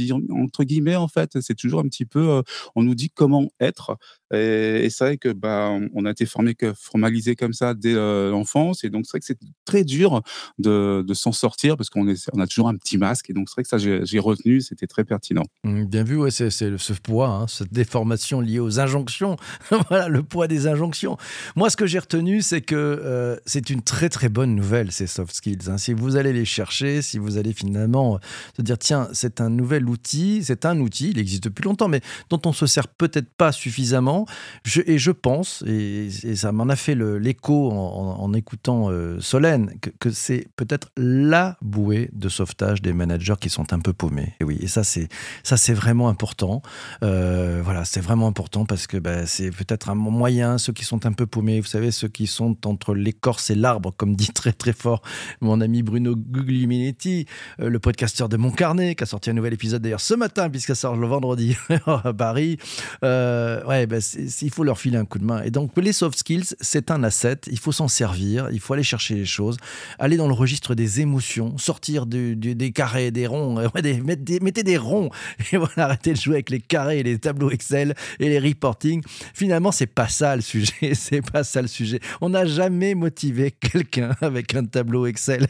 guillemets, 0.63 0.95
en 0.95 1.07
fait. 1.07 1.39
C'est 1.41 1.55
toujours 1.55 1.79
un 1.79 1.87
petit 1.87 2.05
peu, 2.05 2.29
euh, 2.29 2.41
on 2.75 2.83
nous 2.83 2.95
dit 2.95 3.09
comment 3.09 3.49
être. 3.59 3.97
Et, 4.33 4.89
c'est 4.89 5.03
vrai 5.03 5.17
que 5.17 5.29
bah, 5.29 5.77
on 5.93 6.05
a 6.05 6.11
été 6.11 6.25
formé, 6.25 6.55
formalisé 6.75 7.35
comme 7.35 7.53
ça 7.53 7.73
dès 7.73 7.93
euh, 7.93 8.31
l'enfance. 8.31 8.83
Et 8.83 8.89
donc, 8.89 9.05
c'est 9.05 9.11
vrai 9.11 9.19
que 9.19 9.25
c'est 9.25 9.39
très 9.65 9.83
dur 9.83 10.21
de, 10.57 11.03
de 11.05 11.13
s'en 11.13 11.31
sortir 11.31 11.77
parce 11.77 11.89
qu'on 11.89 12.07
on 12.33 12.39
a 12.39 12.47
toujours 12.47 12.67
un 12.67 12.75
petit 12.75 12.97
masque. 12.97 13.29
Et 13.29 13.33
donc, 13.33 13.49
c'est 13.49 13.55
vrai 13.55 13.63
que 13.63 13.69
ça, 13.69 13.77
j'ai 13.77 14.19
retenu, 14.19 14.61
c'était 14.61 14.87
très 14.87 15.03
pertinent. 15.03 15.43
Mmh, 15.63 15.85
bien 15.85 16.03
vu, 16.03 16.17
ouais, 16.17 16.31
c'est 16.31 16.49
ce 16.49 16.93
poids, 16.93 17.29
hein, 17.29 17.47
cette 17.47 17.71
déformation 17.71 18.41
liée 18.41 18.59
aux 18.59 18.79
injonctions. 18.79 19.37
voilà, 19.89 20.07
le 20.09 20.23
poids 20.23 20.47
des 20.47 20.67
injonctions. 20.67 21.17
Moi, 21.55 21.69
ce 21.69 21.77
que 21.77 21.85
j'ai 21.85 21.99
retenu, 21.99 22.41
c'est 22.41 22.61
que 22.61 22.75
euh, 22.75 23.37
c'est 23.45 23.69
une 23.69 23.81
très, 23.81 24.09
très 24.09 24.29
bonne 24.29 24.55
nouvelle, 24.55 24.91
ces 24.91 25.07
soft 25.07 25.33
skills. 25.33 25.69
Hein. 25.69 25.77
Si 25.77 25.93
vous 25.93 26.15
allez 26.15 26.33
les 26.33 26.45
chercher, 26.45 27.01
si 27.01 27.17
vous 27.17 27.37
allez 27.37 27.53
finalement 27.53 27.96
euh, 27.97 28.17
se 28.55 28.61
dire 28.61 28.77
tiens, 28.77 29.09
c'est 29.13 29.41
un 29.41 29.49
nouvel 29.49 29.89
outil, 29.89 30.41
c'est 30.43 30.65
un 30.65 30.79
outil, 30.79 31.11
il 31.11 31.19
existe 31.19 31.43
depuis 31.43 31.63
longtemps, 31.63 31.87
mais 31.87 32.01
dont 32.29 32.41
on 32.45 32.53
se 32.53 32.65
sert 32.65 32.87
peut-être 32.87 33.29
pas 33.29 33.51
suffisamment. 33.51 34.25
et 34.85 34.97
je 34.97 35.11
pense, 35.11 35.63
et, 35.67 36.09
ça 36.35 36.51
m'en 36.51 36.69
a 36.69 36.75
fait 36.75 36.95
l'écho 36.95 37.71
en, 37.71 38.33
écoutant 38.33 38.89
euh, 38.89 39.19
Solène, 39.19 39.73
que, 39.99 40.09
c'est 40.11 40.47
peut-être 40.55 40.89
la 40.97 41.57
bouée 41.61 42.09
de 42.13 42.29
sauvetage 42.29 42.81
des 42.81 42.93
managers 42.93 43.35
qui 43.39 43.49
sont 43.49 43.73
un 43.73 43.79
peu 43.79 43.93
paumés. 43.93 44.33
Et 44.39 44.43
oui, 44.43 44.57
et 44.61 44.67
ça 44.67 44.83
c'est 44.83 45.73
vraiment 45.73 46.09
important. 46.09 46.61
Euh, 47.03 47.61
voilà, 47.63 47.85
c'est 47.85 48.01
vraiment 48.01 48.27
important 48.27 48.65
parce 48.65 48.87
que 48.87 48.97
bah, 48.97 49.25
c'est 49.25 49.51
peut-être 49.51 49.89
un 49.89 49.95
moyen 49.95 50.57
ceux 50.57 50.73
qui 50.73 50.85
sont 50.85 51.05
un 51.05 51.11
peu 51.11 51.25
paumés, 51.25 51.59
vous 51.59 51.67
savez 51.67 51.91
ceux 51.91 52.07
qui 52.07 52.27
sont 52.27 52.55
entre 52.65 52.93
l'écorce 52.93 53.49
et 53.49 53.55
l'arbre, 53.55 53.93
comme 53.95 54.15
dit 54.15 54.27
très 54.27 54.53
très 54.53 54.73
fort 54.73 55.01
mon 55.41 55.61
ami 55.61 55.83
Bruno 55.83 56.15
Guglielminetti, 56.15 57.25
le 57.59 57.79
podcasteur 57.87 58.27
de 58.27 58.35
Mon 58.35 58.51
Carnet, 58.51 58.95
qui 58.95 59.03
a 59.03 59.05
sorti 59.05 59.29
un 59.29 59.33
nouvel 59.33 59.53
épisode 59.53 59.81
d'ailleurs 59.81 60.01
ce 60.01 60.13
matin, 60.13 60.49
puisqu'il 60.49 60.75
sort 60.75 60.97
le 60.97 61.07
vendredi 61.07 61.55
à 61.85 62.11
Paris. 62.11 62.57
Euh, 63.05 63.63
ouais, 63.63 63.87
ben, 63.87 64.01
il 64.41 64.49
faut 64.49 64.65
leur 64.65 64.77
filer 64.77 64.97
un 64.97 65.05
coup 65.05 65.19
de 65.19 65.23
main. 65.23 65.41
Et 65.43 65.51
donc, 65.51 65.71
les 65.77 65.93
soft 65.93 66.19
skills, 66.19 66.53
c'est 66.59 66.91
un 66.91 67.01
asset. 67.05 67.37
Il 67.49 67.57
faut 67.57 67.71
s'en 67.71 67.87
servir. 67.87 68.49
Il 68.51 68.59
faut 68.59 68.73
aller 68.73 68.83
chercher 68.83 69.15
les 69.15 69.23
choses, 69.23 69.55
aller 69.99 70.17
dans 70.17 70.27
le 70.27 70.33
registre 70.33 70.75
des 70.75 70.99
émotions, 70.99 71.57
sortir 71.57 72.07
des 72.07 72.71
carrés, 72.75 73.11
des 73.11 73.25
ronds, 73.25 73.57
euh, 73.77 73.81
des, 73.81 74.01
mettez 74.01 74.63
des 74.63 74.77
ronds. 74.77 75.09
Et 75.53 75.55
voilà, 75.55 75.85
arrêtez 75.85 76.11
de 76.11 76.17
jouer 76.17 76.33
avec 76.33 76.49
les 76.49 76.59
carrés 76.59 77.03
les 77.03 77.17
tableaux 77.19 77.51
Excel 77.51 77.95
et 78.19 78.27
les 78.27 78.39
reporting. 78.39 79.01
Finalement, 79.33 79.71
c'est 79.71 79.87
pas 79.87 80.09
ça 80.09 80.35
le 80.35 80.41
sujet. 80.41 80.73
C'est 80.93 81.21
pas 81.21 81.45
ça 81.45 81.61
le 81.61 81.69
sujet. 81.69 82.01
On 82.19 82.31
n'a 82.31 82.45
jamais 82.45 82.95
motivé 82.95 83.51
quelqu'un 83.51 84.13
avec 84.19 84.53
un 84.55 84.65
tableau 84.65 85.05
Excel. 85.05 85.47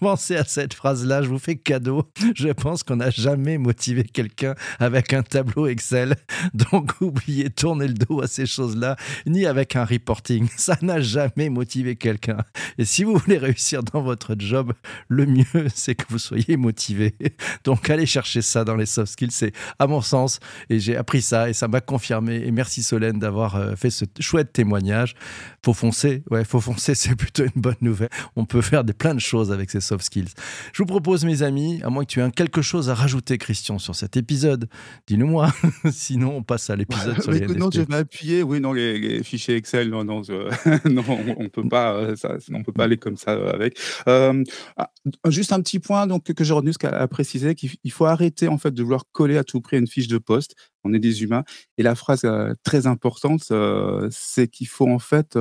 Pensez 0.00 0.34
à 0.34 0.42
cette 0.42 0.74
phrase-là. 0.74 1.22
Je 1.22 1.28
vous 1.28 1.38
fais 1.38 1.59
cadeau. 1.62 2.10
Je 2.34 2.48
pense 2.48 2.82
qu'on 2.82 2.96
n'a 2.96 3.10
jamais 3.10 3.58
motivé 3.58 4.04
quelqu'un 4.04 4.54
avec 4.78 5.12
un 5.12 5.22
tableau 5.22 5.66
Excel. 5.66 6.16
Donc, 6.54 6.92
oubliez, 7.00 7.50
tourner 7.50 7.88
le 7.88 7.94
dos 7.94 8.22
à 8.22 8.26
ces 8.26 8.46
choses-là, 8.46 8.96
ni 9.26 9.46
avec 9.46 9.76
un 9.76 9.84
reporting. 9.84 10.48
Ça 10.56 10.76
n'a 10.82 11.00
jamais 11.00 11.48
motivé 11.48 11.96
quelqu'un. 11.96 12.38
Et 12.78 12.84
si 12.84 13.04
vous 13.04 13.16
voulez 13.16 13.38
réussir 13.38 13.82
dans 13.82 14.02
votre 14.02 14.34
job, 14.38 14.72
le 15.08 15.26
mieux, 15.26 15.44
c'est 15.74 15.94
que 15.94 16.04
vous 16.08 16.18
soyez 16.18 16.56
motivé. 16.56 17.14
Donc, 17.64 17.88
allez 17.90 18.06
chercher 18.06 18.42
ça 18.42 18.64
dans 18.64 18.76
les 18.76 18.86
soft 18.86 19.12
skills. 19.12 19.30
C'est, 19.30 19.52
à 19.78 19.86
mon 19.86 20.00
sens, 20.00 20.40
et 20.68 20.78
j'ai 20.78 20.96
appris 20.96 21.22
ça 21.22 21.48
et 21.48 21.52
ça 21.52 21.68
m'a 21.68 21.80
confirmé. 21.80 22.42
Et 22.46 22.50
merci 22.50 22.82
Solène 22.82 23.18
d'avoir 23.18 23.56
euh, 23.56 23.76
fait 23.76 23.90
ce 23.90 24.04
chouette 24.18 24.52
témoignage. 24.52 25.14
Faut 25.64 25.74
foncer. 25.74 26.22
Ouais, 26.30 26.44
faut 26.44 26.60
foncer. 26.60 26.94
C'est 26.94 27.14
plutôt 27.14 27.44
une 27.44 27.60
bonne 27.60 27.76
nouvelle. 27.80 28.10
On 28.36 28.44
peut 28.44 28.62
faire 28.62 28.84
des, 28.84 28.92
plein 28.92 29.14
de 29.14 29.20
choses 29.20 29.52
avec 29.52 29.70
ces 29.70 29.80
soft 29.80 30.04
skills. 30.04 30.30
Je 30.72 30.82
vous 30.82 30.86
propose, 30.86 31.24
mes 31.24 31.42
amis, 31.42 31.49
à 31.82 31.90
moins 31.90 32.04
que 32.04 32.10
tu 32.10 32.20
aies 32.20 32.30
quelque 32.30 32.62
chose 32.62 32.90
à 32.90 32.94
rajouter, 32.94 33.38
Christian, 33.38 33.78
sur 33.78 33.94
cet 33.94 34.16
épisode, 34.16 34.68
dis-le-moi. 35.06 35.52
Sinon, 35.90 36.36
on 36.36 36.42
passe 36.42 36.70
à 36.70 36.76
l'épisode 36.76 37.20
sur 37.20 37.32
les 37.32 37.38
écoute, 37.38 37.56
Non, 37.56 37.70
je 37.72 37.80
vais 37.80 37.94
appuyer. 37.94 38.42
Oui, 38.42 38.60
non, 38.60 38.72
les, 38.72 39.22
fichiers 39.22 39.56
Excel, 39.56 39.90
non, 39.90 40.04
non, 40.04 40.22
non 40.84 41.04
on, 41.36 41.48
peut 41.48 41.68
pas, 41.68 41.94
euh, 41.94 42.16
ça, 42.16 42.36
on 42.52 42.62
peut 42.62 42.72
pas 42.72 42.84
aller 42.84 42.98
comme 42.98 43.16
ça 43.16 43.32
euh, 43.32 43.52
avec. 43.52 43.78
Euh, 44.08 44.44
ah, 44.76 44.90
juste 45.26 45.52
un 45.52 45.60
petit 45.60 45.78
point 45.78 46.06
donc 46.06 46.32
que 46.32 46.44
j'ai 46.44 46.54
retenu, 46.54 46.72
ce 46.72 46.78
qu'elle 46.78 46.94
a 46.94 47.08
précisé, 47.08 47.54
qu'il 47.54 47.92
faut 47.92 48.06
arrêter 48.06 48.48
en 48.48 48.58
fait 48.58 48.72
de 48.72 48.82
vouloir 48.82 49.04
coller 49.12 49.36
à 49.36 49.44
tout 49.44 49.60
prix 49.60 49.78
une 49.78 49.88
fiche 49.88 50.08
de 50.08 50.18
poste. 50.18 50.54
On 50.84 50.94
est 50.94 50.98
des 50.98 51.22
humains. 51.22 51.44
Et 51.78 51.82
la 51.82 51.94
phrase 51.94 52.26
très 52.62 52.86
importante, 52.86 53.52
c'est 54.10 54.48
qu'il 54.48 54.68
faut 54.68 54.88
en 54.88 54.98
fait 54.98 55.38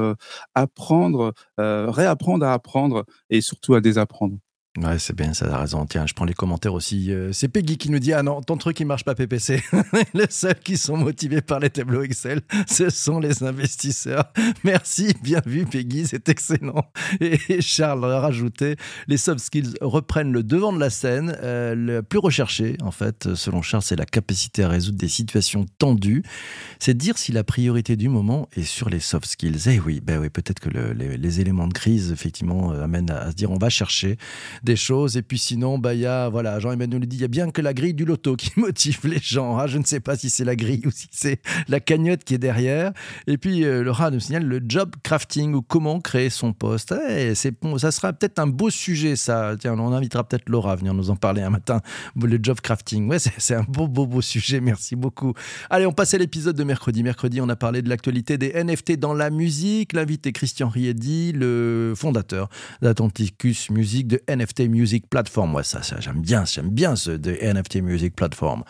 apprendre, 0.53 1.33
réapprendre 1.57 2.45
à 2.45 2.53
apprendre 2.53 3.05
et 3.29 3.39
surtout 3.39 3.73
à 3.73 3.81
désapprendre. 3.81 4.37
Ouais, 4.77 4.99
c'est 4.99 5.15
bien, 5.15 5.33
ça 5.33 5.51
a 5.51 5.61
raison. 5.61 5.87
Tiens, 5.87 6.05
je 6.05 6.13
prends 6.13 6.25
les 6.25 6.35
commentaires 6.35 6.75
aussi. 6.75 7.11
Euh, 7.11 7.33
c'est 7.33 7.47
Peggy 7.47 7.77
qui 7.77 7.89
nous 7.89 7.97
dit 7.97 8.13
Ah 8.13 8.21
non, 8.21 8.41
ton 8.41 8.55
truc 8.55 8.79
il 8.79 8.85
marche 8.85 9.03
pas 9.03 9.15
PPC. 9.15 9.63
les 10.13 10.27
seuls 10.29 10.59
qui 10.59 10.77
sont 10.77 10.95
motivés 10.95 11.41
par 11.41 11.59
les 11.59 11.71
tableaux 11.71 12.03
Excel, 12.03 12.41
ce 12.67 12.91
sont 12.91 13.19
les 13.19 13.41
investisseurs. 13.41 14.31
Merci, 14.63 15.15
bien 15.23 15.41
vu 15.43 15.65
Peggy, 15.65 16.05
c'est 16.05 16.29
excellent. 16.29 16.85
Et 17.19 17.61
Charles 17.61 18.05
a 18.05 18.19
rajouté 18.19 18.75
Les 19.07 19.17
soft 19.17 19.39
skills 19.39 19.73
reprennent 19.81 20.31
le 20.31 20.43
devant 20.43 20.71
de 20.71 20.79
la 20.79 20.91
scène. 20.91 21.35
Euh, 21.41 21.73
le 21.73 22.03
plus 22.03 22.19
recherché, 22.19 22.77
en 22.83 22.91
fait, 22.91 23.33
selon 23.33 23.63
Charles, 23.63 23.83
c'est 23.83 23.97
la 23.97 24.05
capacité 24.05 24.63
à 24.63 24.69
résoudre 24.69 24.99
des 24.99 25.09
situations 25.09 25.65
tendues. 25.79 26.21
C'est 26.77 26.95
dire 26.95 27.17
si 27.17 27.31
la 27.31 27.43
priorité 27.43 27.95
du 27.95 28.07
moment 28.07 28.47
est 28.55 28.63
sur 28.63 28.89
les 28.89 28.99
soft 28.99 29.25
skills. 29.25 29.67
Eh 29.67 29.79
oui, 29.79 29.99
ben 29.99 30.19
oui 30.19 30.29
peut-être 30.29 30.59
que 30.59 30.69
les, 30.69 31.41
éléments 31.41 31.67
de 31.67 31.73
crise, 31.73 32.11
effectivement, 32.11 32.71
euh, 32.71 32.83
amènent 32.83 33.09
à, 33.09 33.17
à 33.17 33.31
se 33.31 33.35
dire 33.35 33.49
On 33.49 33.57
va 33.57 33.69
chercher 33.69 34.17
des 34.63 34.75
choses. 34.75 35.17
Et 35.17 35.21
puis 35.21 35.37
sinon, 35.37 35.77
bah, 35.77 35.93
il 35.93 36.01
y 36.01 36.05
a, 36.05 36.29
voilà, 36.29 36.59
Jean-Emmanuel 36.59 37.05
dit, 37.05 37.17
il 37.17 37.21
y 37.21 37.25
a 37.25 37.29
bien 37.29 37.51
que 37.51 37.61
la 37.61 37.73
grille 37.73 37.93
du 37.93 38.05
loto 38.05 38.35
qui 38.35 38.51
motive 38.57 38.99
les 39.03 39.19
gens. 39.19 39.57
Ah, 39.57 39.67
je 39.67 39.77
ne 39.77 39.83
sais 39.83 39.99
pas 39.99 40.17
si 40.17 40.29
c'est 40.29 40.45
la 40.45 40.55
grille 40.55 40.81
ou 40.85 40.91
si 40.91 41.07
c'est 41.11 41.41
la 41.67 41.79
cagnotte 41.79 42.23
qui 42.23 42.33
est 42.33 42.39
derrière. 42.39 42.93
Et 43.27 43.37
puis 43.37 43.63
euh, 43.65 43.83
Laura 43.83 44.11
nous 44.11 44.19
signale 44.19 44.45
le 44.45 44.61
job 44.67 44.95
crafting 45.03 45.53
ou 45.53 45.61
comment 45.61 45.99
créer 45.99 46.29
son 46.29 46.53
poste. 46.53 46.93
Eh, 47.09 47.35
c'est 47.35 47.53
ça 47.77 47.91
sera 47.91 48.13
peut-être 48.13 48.39
un 48.39 48.47
beau 48.47 48.69
sujet, 48.69 49.15
ça. 49.15 49.55
Tiens, 49.59 49.77
on 49.77 49.93
invitera 49.93 50.23
peut-être 50.23 50.49
Laura 50.49 50.73
à 50.73 50.75
venir 50.75 50.93
nous 50.93 51.09
en 51.09 51.15
parler 51.15 51.41
un 51.41 51.49
matin. 51.49 51.81
Le 52.15 52.39
job 52.41 52.59
crafting, 52.61 53.07
ouais, 53.07 53.17
c'est 53.19 53.55
un 53.55 53.63
beau, 53.63 53.87
beau, 53.87 54.05
beau 54.05 54.21
sujet. 54.21 54.59
Merci 54.59 54.95
beaucoup. 54.95 55.33
Allez, 55.69 55.85
on 55.85 55.93
passe 55.93 56.13
à 56.13 56.17
l'épisode 56.17 56.55
de 56.55 56.63
mercredi. 56.63 57.03
Mercredi, 57.03 57.41
on 57.41 57.49
a 57.49 57.55
parlé 57.55 57.81
de 57.81 57.89
l'actualité 57.89 58.37
des 58.37 58.51
NFT 58.53 58.97
dans 58.97 59.13
la 59.13 59.29
musique. 59.29 59.93
L'invité 59.93 60.31
Christian 60.31 60.69
Riedi, 60.69 61.31
le 61.33 61.93
fondateur 61.95 62.49
d'Atlanticus 62.81 63.69
Music 63.69 64.07
de 64.07 64.21
NFT 64.29 64.48
NFT 64.49 64.69
Music 64.69 65.07
Platform. 65.09 65.51
Moi, 65.51 65.63
ça, 65.63 65.83
ça 65.83 65.99
j'aime 65.99 66.21
bien, 66.21 66.45
j'aime 66.45 66.69
bien 66.69 66.95
ce 66.95 67.11
de 67.11 67.31
NFT 67.31 67.77
Music 67.77 68.15
Platform. 68.15 68.63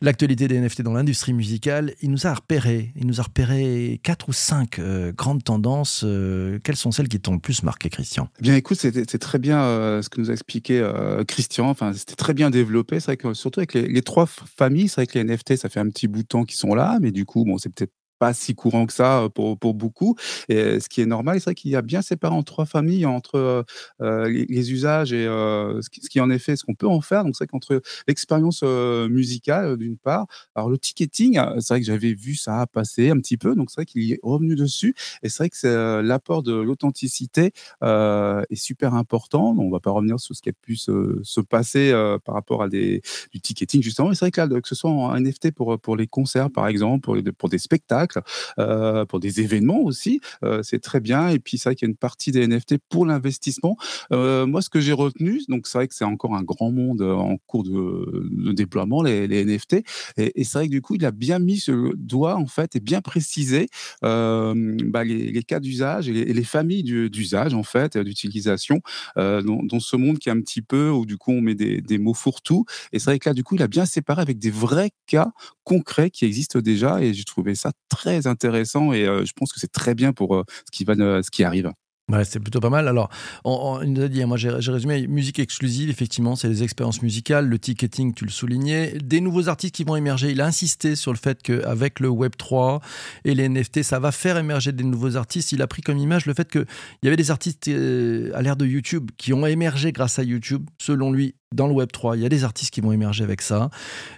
L'actualité 0.00 0.48
des 0.48 0.60
NFT 0.60 0.82
dans 0.82 0.92
l'industrie 0.92 1.32
musicale, 1.32 1.94
il 2.02 2.10
nous 2.10 2.26
a 2.26 2.34
repéré, 2.34 2.92
il 2.96 3.06
nous 3.06 3.20
a 3.20 3.24
repéré 3.24 4.00
quatre 4.02 4.28
ou 4.28 4.32
cinq 4.32 4.78
euh, 4.78 5.12
grandes 5.12 5.44
tendances. 5.44 6.02
Euh, 6.04 6.58
quelles 6.64 6.76
sont 6.76 6.90
celles 6.90 7.08
qui 7.08 7.20
t'ont 7.20 7.34
le 7.34 7.40
plus 7.40 7.62
marqué, 7.62 7.90
Christian? 7.90 8.28
Eh 8.38 8.42
Bien, 8.42 8.56
écoute, 8.56 8.78
c'était 8.78 9.18
très 9.18 9.38
bien 9.38 9.62
euh, 9.62 10.02
ce 10.02 10.08
que 10.08 10.20
nous 10.20 10.30
a 10.30 10.32
expliqué 10.32 10.80
Christian. 11.26 11.68
Enfin, 11.68 11.92
c'était 11.92 12.16
très 12.16 12.34
bien 12.34 12.50
développé. 12.50 13.00
C'est 13.00 13.06
vrai 13.06 13.16
que 13.16 13.34
surtout 13.34 13.60
avec 13.60 13.74
les, 13.74 13.86
les 13.86 14.02
trois 14.02 14.26
familles, 14.26 14.88
c'est 14.88 14.96
vrai 14.96 15.06
que 15.06 15.18
les 15.18 15.24
NFT, 15.24 15.56
ça 15.56 15.68
fait 15.68 15.80
un 15.80 15.88
petit 15.88 16.08
bout 16.08 16.22
de 16.22 16.28
temps 16.28 16.44
qu'ils 16.44 16.58
sont 16.58 16.74
là, 16.74 16.98
mais 17.00 17.12
du 17.12 17.24
coup, 17.24 17.44
bon, 17.44 17.58
c'est 17.58 17.72
peut-être 17.72 17.92
pas 18.20 18.34
si 18.34 18.54
courant 18.54 18.86
que 18.86 18.92
ça 18.92 19.28
pour, 19.34 19.58
pour 19.58 19.74
beaucoup. 19.74 20.14
Et 20.48 20.78
ce 20.78 20.88
qui 20.88 21.00
est 21.00 21.06
normal, 21.06 21.40
c'est 21.40 21.46
vrai 21.46 21.54
qu'il 21.54 21.70
y 21.70 21.76
a 21.76 21.82
bien 21.82 22.02
séparé 22.02 22.34
en 22.34 22.42
trois 22.42 22.66
familles 22.66 23.06
entre 23.06 23.64
les, 24.00 24.72
usages 24.72 25.12
et 25.12 25.24
ce, 25.24 25.88
qui, 25.88 26.20
en 26.20 26.30
effet, 26.30 26.54
ce 26.54 26.64
qu'on 26.64 26.74
peut 26.74 26.86
en 26.86 27.00
faire. 27.00 27.24
Donc, 27.24 27.34
c'est 27.34 27.44
vrai 27.44 27.48
qu'entre 27.48 27.80
l'expérience 28.06 28.62
musicale, 28.62 29.76
d'une 29.78 29.96
part, 29.96 30.26
alors 30.54 30.68
le 30.68 30.78
ticketing, 30.78 31.40
c'est 31.58 31.74
vrai 31.74 31.80
que 31.80 31.86
j'avais 31.86 32.12
vu 32.12 32.34
ça 32.34 32.66
passer 32.66 33.10
un 33.10 33.18
petit 33.18 33.38
peu. 33.38 33.54
Donc, 33.54 33.70
c'est 33.70 33.76
vrai 33.76 33.86
qu'il 33.86 34.12
est 34.12 34.20
revenu 34.22 34.54
dessus. 34.54 34.94
Et 35.22 35.30
c'est 35.30 35.38
vrai 35.38 35.50
que 35.50 36.00
l'apport 36.02 36.42
de 36.42 36.52
l'authenticité 36.52 37.52
est 37.82 38.54
super 38.54 38.94
important. 38.94 39.56
On 39.58 39.70
va 39.70 39.80
pas 39.80 39.90
revenir 39.90 40.20
sur 40.20 40.36
ce 40.36 40.42
qui 40.42 40.50
a 40.50 40.52
pu 40.52 40.76
se, 40.76 41.18
se 41.22 41.40
passer 41.40 41.92
par 42.24 42.34
rapport 42.34 42.62
à 42.62 42.68
des, 42.68 43.00
du 43.32 43.40
ticketing, 43.40 43.82
justement. 43.82 44.12
Et 44.12 44.14
c'est 44.14 44.26
vrai 44.26 44.30
que 44.30 44.40
là, 44.42 44.60
que 44.60 44.68
ce 44.68 44.74
soit 44.74 44.90
en 44.90 45.18
NFT 45.18 45.52
pour, 45.52 45.78
pour 45.80 45.96
les 45.96 46.06
concerts, 46.06 46.50
par 46.50 46.68
exemple, 46.68 47.08
pour 47.32 47.48
des 47.48 47.58
spectacles, 47.58 48.09
euh, 48.58 49.04
pour 49.04 49.20
des 49.20 49.40
événements 49.40 49.80
aussi. 49.80 50.20
Euh, 50.44 50.62
c'est 50.62 50.80
très 50.80 51.00
bien. 51.00 51.28
Et 51.28 51.38
puis, 51.38 51.58
c'est 51.58 51.68
vrai 51.68 51.76
qu'il 51.76 51.86
y 51.86 51.90
a 51.90 51.92
une 51.92 51.96
partie 51.96 52.32
des 52.32 52.46
NFT 52.46 52.76
pour 52.88 53.06
l'investissement. 53.06 53.76
Euh, 54.12 54.46
moi, 54.46 54.62
ce 54.62 54.70
que 54.70 54.80
j'ai 54.80 54.92
retenu, 54.92 55.40
donc 55.48 55.66
c'est 55.66 55.78
vrai 55.78 55.88
que 55.88 55.94
c'est 55.94 56.04
encore 56.04 56.34
un 56.34 56.42
grand 56.42 56.70
monde 56.70 57.02
en 57.02 57.36
cours 57.46 57.64
de, 57.64 58.52
déploiement, 58.52 59.02
les, 59.02 59.44
NFT. 59.44 59.82
Et, 60.16 60.44
c'est 60.44 60.58
vrai 60.58 60.66
que 60.66 60.72
du 60.72 60.82
coup, 60.82 60.94
il 60.94 61.04
a 61.04 61.10
bien 61.10 61.38
mis 61.38 61.58
ce 61.58 61.94
doigt, 61.96 62.36
en 62.36 62.46
fait, 62.46 62.76
et 62.76 62.80
bien 62.80 63.00
précisé 63.00 63.68
bah, 64.02 65.04
les, 65.04 65.42
cas 65.42 65.60
d'usage 65.60 66.08
et, 66.08 66.12
les, 66.12 66.44
familles 66.44 66.82
d'usage, 67.10 67.54
en 67.54 67.62
fait, 67.62 67.96
d'utilisation 67.98 68.80
dans, 69.16 69.80
ce 69.80 69.96
monde 69.96 70.18
qui 70.18 70.28
est 70.28 70.32
un 70.32 70.40
petit 70.40 70.62
peu 70.62 70.90
où, 70.90 71.06
du 71.06 71.16
coup, 71.16 71.32
on 71.32 71.40
met 71.40 71.54
des, 71.54 71.80
des 71.80 71.98
mots 71.98 72.14
fourre-tout. 72.14 72.64
Et 72.92 72.98
c'est 72.98 73.06
vrai 73.06 73.18
que 73.18 73.28
là, 73.28 73.34
du 73.34 73.44
coup, 73.44 73.54
il 73.54 73.62
a 73.62 73.68
bien 73.68 73.86
séparé 73.86 74.22
avec 74.22 74.38
des 74.38 74.50
vrais 74.50 74.90
cas 75.06 75.32
concrets 75.64 76.10
qui 76.10 76.24
existent 76.24 76.60
déjà. 76.60 77.02
Et 77.02 77.14
j'ai 77.14 77.24
trouvé 77.24 77.54
ça 77.54 77.72
très 77.88 77.99
très 78.00 78.26
intéressant 78.26 78.92
et 78.92 79.04
je 79.04 79.32
pense 79.34 79.52
que 79.52 79.60
c'est 79.60 79.72
très 79.72 79.94
bien 79.94 80.12
pour 80.12 80.44
ce, 80.48 80.70
qui 80.72 80.84
va, 80.84 80.94
ce 80.94 81.30
qui 81.30 81.44
arrive. 81.44 81.70
Ouais, 82.10 82.24
c'est 82.24 82.40
plutôt 82.40 82.58
pas 82.58 82.70
mal. 82.70 82.88
Alors, 82.88 83.08
on, 83.44 83.84
nous 83.84 84.02
a 84.02 84.08
dit, 84.08 84.24
moi 84.24 84.36
j'ai 84.36 84.50
résumé, 84.50 85.06
musique 85.06 85.38
exclusive, 85.38 85.90
effectivement, 85.90 86.34
c'est 86.34 86.48
les 86.48 86.64
expériences 86.64 87.02
musicales, 87.02 87.46
le 87.46 87.58
ticketing, 87.58 88.14
tu 88.14 88.24
le 88.24 88.30
soulignais, 88.30 88.98
des 88.98 89.20
nouveaux 89.20 89.48
artistes 89.48 89.74
qui 89.76 89.84
vont 89.84 89.94
émerger. 89.94 90.30
Il 90.32 90.40
a 90.40 90.46
insisté 90.46 90.96
sur 90.96 91.12
le 91.12 91.18
fait 91.18 91.40
qu'avec 91.40 92.00
le 92.00 92.08
Web 92.08 92.32
3 92.36 92.80
et 93.24 93.34
les 93.34 93.48
NFT, 93.48 93.84
ça 93.84 94.00
va 94.00 94.10
faire 94.10 94.38
émerger 94.38 94.72
des 94.72 94.82
nouveaux 94.82 95.16
artistes. 95.16 95.52
Il 95.52 95.62
a 95.62 95.68
pris 95.68 95.82
comme 95.82 95.98
image 95.98 96.26
le 96.26 96.34
fait 96.34 96.50
qu'il 96.50 96.66
y 97.04 97.06
avait 97.06 97.16
des 97.16 97.30
artistes 97.30 97.68
à 97.68 98.42
l'ère 98.42 98.56
de 98.56 98.66
YouTube 98.66 99.10
qui 99.16 99.32
ont 99.32 99.46
émergé 99.46 99.92
grâce 99.92 100.18
à 100.18 100.24
YouTube, 100.24 100.68
selon 100.78 101.12
lui, 101.12 101.36
dans 101.52 101.66
le 101.66 101.72
Web 101.72 101.90
3. 101.90 102.16
Il 102.16 102.22
y 102.22 102.26
a 102.26 102.28
des 102.28 102.44
artistes 102.44 102.72
qui 102.72 102.80
vont 102.80 102.92
émerger 102.92 103.24
avec 103.24 103.42
ça. 103.42 103.70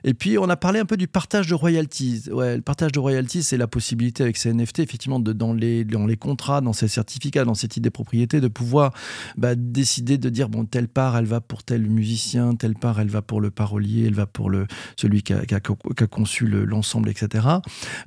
Et 0.05 0.13
puis, 0.13 0.37
on 0.37 0.51
a 0.51 0.57
parlé 0.57 0.81
un 0.81 0.85
peu 0.85 0.99
du 0.99 1.09
partage 1.09 1.47
de 1.47 1.55
royalties. 1.55 2.25
Ouais, 2.31 2.57
le 2.57 2.63
partage 2.63 2.93
de 2.93 2.99
royalties, 2.99 3.43
c'est 3.43 3.57
la 3.57 3.67
possibilité 3.67 4.23
avec 4.23 4.37
ces 4.37 4.53
NFT, 4.53 4.81
effectivement, 4.81 5.19
de, 5.19 5.33
dans, 5.33 5.55
les, 5.55 5.87
dans 5.87 6.05
les 6.05 6.19
contrats, 6.19 6.61
dans 6.61 6.75
ces 6.75 6.89
certificats, 6.89 7.47
dans 7.47 7.55
ces 7.55 7.69
titres 7.69 7.85
des 7.85 7.91
propriétés, 7.91 8.43
de 8.43 8.49
pouvoir 8.49 8.93
bah, 9.39 9.55
décider 9.55 10.19
de 10.19 10.29
dire, 10.29 10.51
bon, 10.51 10.67
telle 10.67 10.89
part, 10.89 11.17
elle 11.17 11.25
va 11.25 11.41
pour 11.41 11.63
tel 11.63 11.89
musicien, 11.89 12.55
telle 12.55 12.75
part, 12.75 13.01
elle 13.01 13.09
va 13.09 13.23
pour 13.23 13.41
le 13.41 13.51
parolier, 13.51 14.05
elle 14.09 14.15
va 14.15 14.27
pour 14.27 14.51
le, 14.51 14.67
celui 14.97 15.23
qui 15.23 15.33
a, 15.33 15.61
conçu 16.11 16.47
l'ensemble, 16.47 17.09
etc. 17.09 17.47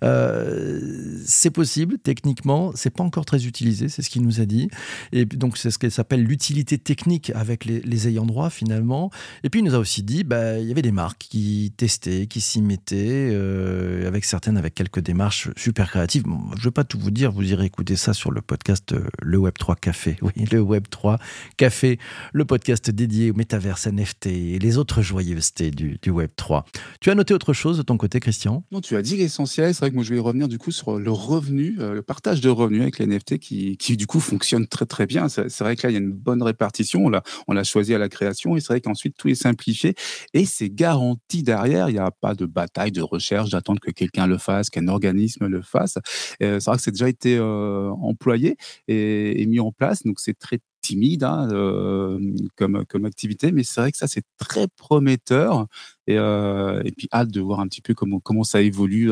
Euh, 0.03 1.19
c'est 1.25 1.49
possible, 1.49 1.97
techniquement, 1.97 2.73
c'est 2.75 2.91
pas 2.91 3.03
encore 3.03 3.25
très 3.25 3.47
utilisé, 3.47 3.89
c'est 3.89 4.03
ce 4.03 4.11
qu'il 4.11 4.21
nous 4.21 4.39
a 4.39 4.45
dit. 4.45 4.69
Et 5.13 5.25
donc, 5.25 5.57
c'est 5.57 5.71
ce 5.71 5.79
qu'elle 5.79 5.91
s'appelle 5.91 6.21
l'utilité 6.21 6.77
technique 6.77 7.31
avec 7.33 7.65
les, 7.65 7.79
les 7.81 8.07
ayants 8.07 8.27
droit, 8.27 8.51
finalement. 8.51 9.09
Et 9.43 9.49
puis 9.49 9.61
il 9.61 9.63
nous 9.63 9.75
a 9.75 9.79
aussi 9.79 10.03
dit, 10.03 10.23
bah, 10.23 10.59
il 10.59 10.67
y 10.67 10.71
avait 10.71 10.81
des 10.81 10.91
marques 10.91 11.25
qui 11.29 11.73
testaient, 11.77 12.27
qui 12.27 12.41
s'y 12.41 12.61
mettaient, 12.61 13.29
euh, 13.31 14.07
avec 14.07 14.25
certaines 14.25 14.57
avec 14.57 14.73
quelques 14.75 14.99
démarches 14.99 15.49
super 15.55 15.89
créatives. 15.89 16.23
je 16.25 16.59
ne 16.59 16.63
vais 16.63 16.71
pas 16.71 16.83
tout 16.83 16.99
vous 16.99 17.11
dire, 17.11 17.31
vous 17.31 17.43
irez 17.43 17.65
écouter 17.65 17.95
ça 17.95 18.13
sur 18.13 18.31
le 18.31 18.41
podcast 18.41 18.93
euh, 18.93 19.07
Le 19.21 19.37
Web 19.37 19.53
3 19.57 19.75
Café. 19.75 20.17
Oui, 20.25 20.45
le 20.51 20.59
Web 20.59 20.85
3 20.89 21.19
Café, 21.55 21.99
le 22.33 22.45
podcast 22.45 22.89
dédié 22.89 23.29
au 23.29 23.35
métaverse 23.35 23.85
NFT 23.85 24.25
et 24.27 24.59
les 24.59 24.77
autres 24.77 25.03
joyeusetés 25.03 25.69
du, 25.69 25.99
du 26.01 26.09
Web 26.09 26.31
3. 26.35 26.65
Tu 26.99 27.11
as 27.11 27.15
noté 27.15 27.33
autre 27.35 27.53
chose 27.53 27.77
de 27.77 27.83
ton 27.83 27.97
côté, 27.97 28.19
Christian? 28.19 28.63
Non, 28.71 28.81
tu 28.81 28.95
as 28.95 29.03
dit 29.03 29.17
l'essentiel. 29.17 29.73
C'est 29.73 29.81
vrai 29.81 29.91
que 29.91 29.95
moi 29.95 30.03
je 30.03 30.13
vais 30.13 30.19
revenir 30.19 30.47
du 30.47 30.57
coup 30.57 30.71
sur 30.71 30.97
le 30.97 31.11
revenu, 31.11 31.77
euh, 31.79 31.93
le 31.93 32.01
partage 32.01 32.41
de 32.41 32.49
revenus 32.49 32.81
avec 32.81 32.97
les 32.97 33.05
NFT 33.05 33.37
qui, 33.37 33.77
qui 33.77 33.97
du 33.97 34.07
coup 34.07 34.19
fonctionne 34.19 34.65
très 34.67 34.85
très 34.85 35.05
bien. 35.05 35.29
C'est 35.29 35.59
vrai 35.59 35.75
que 35.75 35.85
là 35.85 35.91
il 35.91 35.93
y 35.93 35.97
a 35.97 35.99
une 35.99 36.11
bonne 36.11 36.41
répartition. 36.41 37.05
On 37.47 37.53
l'a 37.53 37.63
choisi 37.63 37.93
à 37.93 37.99
la 37.99 38.09
création 38.09 38.55
et 38.57 38.61
c'est 38.61 38.69
vrai 38.69 38.81
qu'ensuite 38.81 39.04
tout 39.09 39.27
est 39.27 39.35
simplifié 39.35 39.95
et 40.33 40.45
c'est 40.45 40.69
garanti 40.69 41.43
derrière. 41.43 41.89
Il 41.89 41.93
n'y 41.93 41.99
a 41.99 42.11
pas 42.11 42.35
de 42.35 42.45
bataille, 42.45 42.91
de 42.91 43.01
recherche, 43.01 43.49
d'attendre 43.49 43.79
que 43.79 43.91
quelqu'un 43.91 44.27
le 44.27 44.37
fasse, 44.37 44.69
qu'un 44.69 44.87
organisme 44.87 45.47
le 45.47 45.61
fasse. 45.61 45.97
c'est 46.39 46.63
vrai 46.63 46.77
que 46.77 46.81
c'est 46.81 46.91
déjà 46.91 47.09
été 47.09 47.39
employé 47.39 48.57
et, 48.87 49.45
mis 49.45 49.59
en 49.59 49.71
place, 49.71 50.03
donc 50.03 50.19
c'est 50.19 50.37
très 50.37 50.59
timide 50.81 51.23
hein, 51.23 51.47
comme, 52.55 52.85
comme 52.85 53.05
activité, 53.05 53.51
mais 53.51 53.63
c'est 53.63 53.81
vrai 53.81 53.91
que 53.91 53.97
ça, 53.97 54.07
c'est 54.07 54.25
très 54.37 54.67
prometteur. 54.67 55.67
Et, 56.07 56.17
puis, 56.97 57.07
hâte 57.13 57.31
de 57.31 57.41
voir 57.41 57.59
un 57.59 57.67
petit 57.67 57.81
peu 57.81 57.93
comment 57.93 58.43
ça 58.43 58.61
évolue 58.61 59.11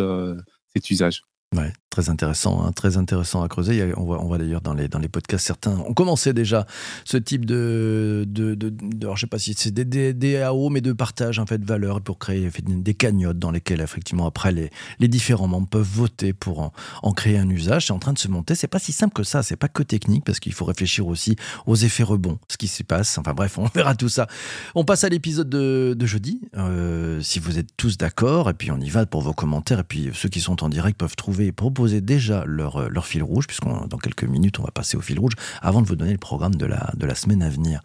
cet 0.74 0.90
usage. 0.90 1.24
Ouais, 1.54 1.72
très 1.92 2.10
intéressant, 2.10 2.66
hein, 2.66 2.72
très 2.72 2.98
intéressant 2.98 3.44
à 3.44 3.48
creuser. 3.48 3.94
On 3.96 4.04
voit, 4.04 4.20
on 4.24 4.26
voit 4.26 4.40
d'ailleurs 4.40 4.62
dans 4.62 4.74
les, 4.74 4.88
dans 4.88 4.98
les 4.98 5.08
podcasts, 5.08 5.46
certains 5.46 5.78
ont 5.78 5.94
commencé 5.94 6.34
déjà 6.34 6.66
ce 7.06 7.18
type 7.18 7.46
de, 7.46 8.26
de, 8.28 8.56
de, 8.56 8.74
alors 9.04 9.16
je 9.16 9.22
sais 9.22 9.28
pas 9.28 9.38
si 9.38 9.54
c'est 9.54 9.70
des, 9.70 9.86
des, 9.86 10.14
DAO, 10.14 10.70
mais 10.70 10.82
de 10.82 10.94
partage 10.94 11.38
en 11.38 11.46
fait 11.46 11.60
de 11.60 11.66
valeurs 11.66 12.02
pour 12.02 12.18
créer 12.18 12.50
des 12.64 12.94
cagnottes 12.96 13.38
dans 13.38 13.52
lesquelles 13.52 13.82
effectivement 13.82 14.26
après 14.26 14.52
les, 14.52 14.72
les 14.98 15.08
différents 15.08 15.48
membres 15.48 15.68
peuvent 15.68 15.88
voter 15.88 16.34
pour 16.34 16.60
en, 16.60 16.74
en 17.04 17.12
créer 17.12 17.38
un 17.38 17.50
usage. 17.50 17.86
C'est 17.88 17.94
en 17.94 18.00
train 18.00 18.14
de 18.14 18.20
se 18.20 18.28
monter. 18.28 18.56
C'est 18.56 18.68
pas 18.68 18.80
si 18.80 18.92
simple 18.92 19.14
que 19.14 19.24
ça. 19.24 19.44
C'est 19.44 19.56
pas 19.56 19.68
que 19.68 19.84
technique 19.84 20.26
parce 20.26 20.40
qu'il 20.40 20.54
faut 20.54 20.66
réfléchir 20.66 21.06
aussi 21.06 21.36
aux 21.68 21.76
effets 21.76 22.04
rebonds, 22.04 22.40
ce 22.50 22.58
qui 22.58 22.68
se 22.68 22.82
passe. 22.82 23.20
Enfin 23.20 23.34
bref, 23.34 23.60
on 23.60 23.66
verra 23.76 23.94
tout 23.94 24.10
ça. 24.10 24.28
On 24.74 24.86
passe 24.86 25.04
à 25.04 25.10
l'épisode 25.10 25.50
de, 25.50 25.96
de, 25.96 26.06
jeudi. 26.08 26.42
Euh, 26.58 27.22
si 27.22 27.38
vous 27.38 27.60
êtes 27.60 27.78
tous 27.78 27.98
d'accord, 27.98 28.50
et 28.50 28.56
puis 28.56 28.72
on 28.72 28.80
y 28.80 28.90
va 28.90 29.06
pour 29.06 29.22
vos 29.22 29.34
commentaires. 29.34 29.82
Et 29.82 29.84
puis 29.84 30.10
ceux 30.14 30.30
qui 30.30 30.42
sont 30.42 30.64
en 30.64 30.70
direct 30.70 30.98
peuvent 30.98 31.16
trouver 31.16 31.43
proposer 31.52 32.02
déjà 32.02 32.44
leur, 32.46 32.78
euh, 32.78 32.88
leur 32.90 33.06
fil 33.06 33.24
rouge, 33.24 33.48
puisqu'on 33.48 33.88
dans 33.88 33.98
quelques 33.98 34.24
minutes 34.24 34.60
on 34.60 34.64
va 34.64 34.72
passer 34.72 34.98
au 34.98 35.02
fil 35.02 35.20
rouge, 35.20 35.34
avant 35.62 35.82
de 35.82 35.88
vous 35.88 35.96
donner 35.96 36.12
le 36.12 36.18
programme 36.18 36.56
de 36.56 36.66
la, 36.66 36.92
de 36.96 37.06
la 37.06 37.16
semaine 37.16 37.44
à 37.44 37.50
venir. 37.50 37.82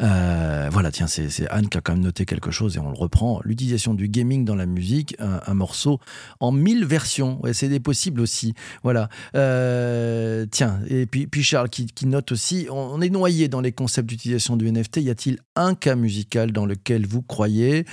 Euh, 0.00 0.68
voilà, 0.72 0.90
tiens, 0.90 1.06
c'est 1.06 1.48
Anne 1.48 1.68
qui 1.68 1.78
a 1.78 1.80
quand 1.80 1.92
même 1.92 2.02
noté 2.02 2.24
quelque 2.24 2.50
chose 2.50 2.76
et 2.76 2.80
on 2.80 2.90
le 2.90 2.96
reprend. 2.96 3.40
L'utilisation 3.44 3.94
du 3.94 4.08
gaming 4.08 4.44
dans 4.44 4.54
la 4.54 4.66
musique, 4.66 5.16
un, 5.18 5.54
morceau 5.54 6.00
en 6.40 6.52
mille 6.52 6.84
versions. 6.84 7.40
Ouais, 7.42 7.52
c'est 7.52 7.68
des 7.68 7.80
possibles 7.80 8.20
aussi. 8.20 8.54
Voilà. 8.82 9.08
Euh, 9.34 10.46
tiens, 10.50 10.80
et 10.88 11.06
puis, 11.06 11.26
puis 11.26 11.42
Charles 11.42 11.68
qui, 11.68 12.06
note 12.06 12.32
aussi, 12.32 12.66
on, 12.70 13.00
est 13.00 13.10
noyé 13.10 13.48
dans 13.48 13.60
les 13.60 13.72
concepts 13.72 14.08
d'utilisation 14.08 14.56
du 14.56 14.70
NFT. 14.70 14.98
Y 14.98 15.10
a-t-il 15.10 15.38
un 15.56 15.74
cas 15.74 15.94
musical 15.94 16.52
dans 16.52 16.66
lequel 16.66 17.06
vous 17.06 17.22
croyez? 17.22 17.84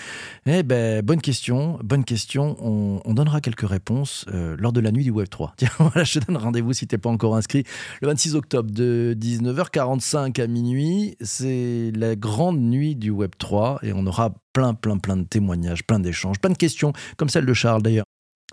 Eh 0.46 0.64
ben, 0.64 1.02
bonne 1.02 1.22
question, 1.22 1.80
bonne 1.84 2.04
question. 2.04 2.56
On, 2.60 3.02
on 3.04 3.14
donnera 3.14 3.42
quelques 3.42 3.68
réponses 3.68 4.26
lors 4.58 4.74
de 4.74 4.80
la 4.80 4.92
nuit 4.92 5.04
Web3. 5.12 5.52
Tiens, 5.58 5.70
voilà, 5.80 6.04
je 6.04 6.20
te 6.20 6.26
donne 6.26 6.38
rendez-vous 6.38 6.74
si 6.74 6.88
tu 6.88 6.96
n'es 6.96 7.00
pas 7.00 7.10
encore 7.10 7.36
inscrit. 7.36 7.64
Le 8.02 8.08
26 8.08 8.36
octobre 8.36 8.72
de 8.72 9.16
19h45 9.20 10.42
à 10.42 10.48
minuit, 10.48 11.16
c'est 11.22 11.92
la 11.96 12.16
grande 12.16 12.60
nuit 12.60 12.96
du 12.96 13.12
Web3 13.12 13.80
et 13.84 13.94
on 13.94 14.06
aura 14.06 14.34
plein, 14.54 14.74
plein, 14.74 14.98
plein 14.98 15.18
de 15.18 15.24
témoignages, 15.24 15.86
plein 15.86 16.00
d'échanges, 16.00 16.40
plein 16.40 16.52
de 16.52 16.58
questions, 16.58 16.94
comme 17.18 17.30
celle 17.30 17.46
de 17.46 17.54
Charles 17.54 17.82
d'ailleurs 17.82 18.06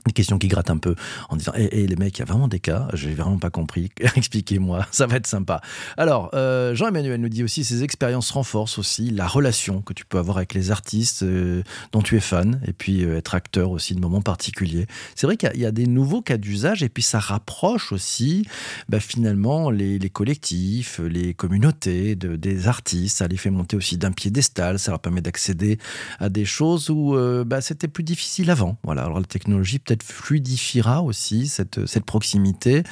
des 0.07 0.13
questions 0.13 0.39
qui 0.39 0.49
grattent 0.49 0.71
un 0.71 0.79
peu 0.79 0.95
en 1.29 1.37
disant 1.37 1.53
et 1.57 1.69
eh, 1.73 1.87
les 1.87 1.97
mecs, 1.97 2.17
il 2.19 2.21
y 2.21 2.23
a 2.23 2.27
vraiment 2.27 2.49
des 2.49 2.61
cas, 2.61 2.89
j'ai 2.95 3.15
vraiment 3.15 3.39
pas 3.39 3.51
compris, 3.51 3.91
expliquez-moi, 4.17 4.87
ça 4.91 5.07
va 5.07 5.17
être 5.17 5.27
sympa. 5.27 5.61
Alors, 5.97 6.31
euh, 6.35 6.75
Jean-Emmanuel 6.75 7.21
nous 7.21 7.29
dit 7.29 7.43
aussi 7.43 7.65
ces 7.65 7.83
expériences 7.83 8.31
renforcent 8.31 8.79
aussi 8.79 9.11
la 9.11 9.27
relation 9.27 9.83
que 9.83 9.93
tu 9.93 10.05
peux 10.05 10.19
avoir 10.19 10.39
avec 10.39 10.55
les 10.55 10.71
artistes 10.71 11.23
euh, 11.23 11.63
dont 11.93 12.03
tu 12.03 12.17
es 12.17 12.21
fan 12.21 12.61
et 12.67 12.73
puis 12.73 13.05
euh, 13.05 13.19
être 13.19 13.35
acteur 13.35 13.71
aussi 13.71 13.95
de 13.95 14.01
moments 14.01 14.23
particuliers. 14.23 14.87
C'est 15.15 15.27
vrai 15.27 15.37
qu'il 15.37 15.61
y, 15.61 15.67
a 15.67 15.73
des 15.73 15.87
nouveaux 15.87 16.23
cas 16.23 16.37
d'usage 16.37 16.83
et 16.83 16.89
puis 16.89 17.03
ça 17.03 17.19
rapproche 17.19 17.93
aussi 17.93 18.47
bah, 18.89 19.01
finalement 19.01 19.71
les, 19.71 19.99
collectifs, 20.11 21.01
les 21.01 21.35
communautés 21.35 22.15
de, 22.15 22.37
des 22.37 22.69
artistes, 22.69 23.19
ça 23.19 23.29
les 23.29 23.37
fait 23.37 23.51
monter 23.51 23.77
aussi 23.77 23.99
d'un 23.99 24.13
piédestal, 24.13 24.79
ça 24.79 24.93
leur 24.93 25.01
permet 25.01 25.21
d'accéder 25.21 25.79
à 26.19 26.29
des 26.29 26.45
choses 26.45 26.91
où 26.91 27.17
bah, 27.45 27.61
c'était 27.61 27.89
plus 27.89 28.05
difficile 28.05 28.51
avant. 28.51 28.79
Voilà, 28.85 29.05
alors 29.05 29.19
la 29.19 29.27
technologie 29.27 29.79
peut-être 29.79 29.96
fluidifiera 30.03 31.03
aussi 31.03 31.47
cette, 31.49 31.87
cette 31.87 32.05
proximité, 32.05 32.83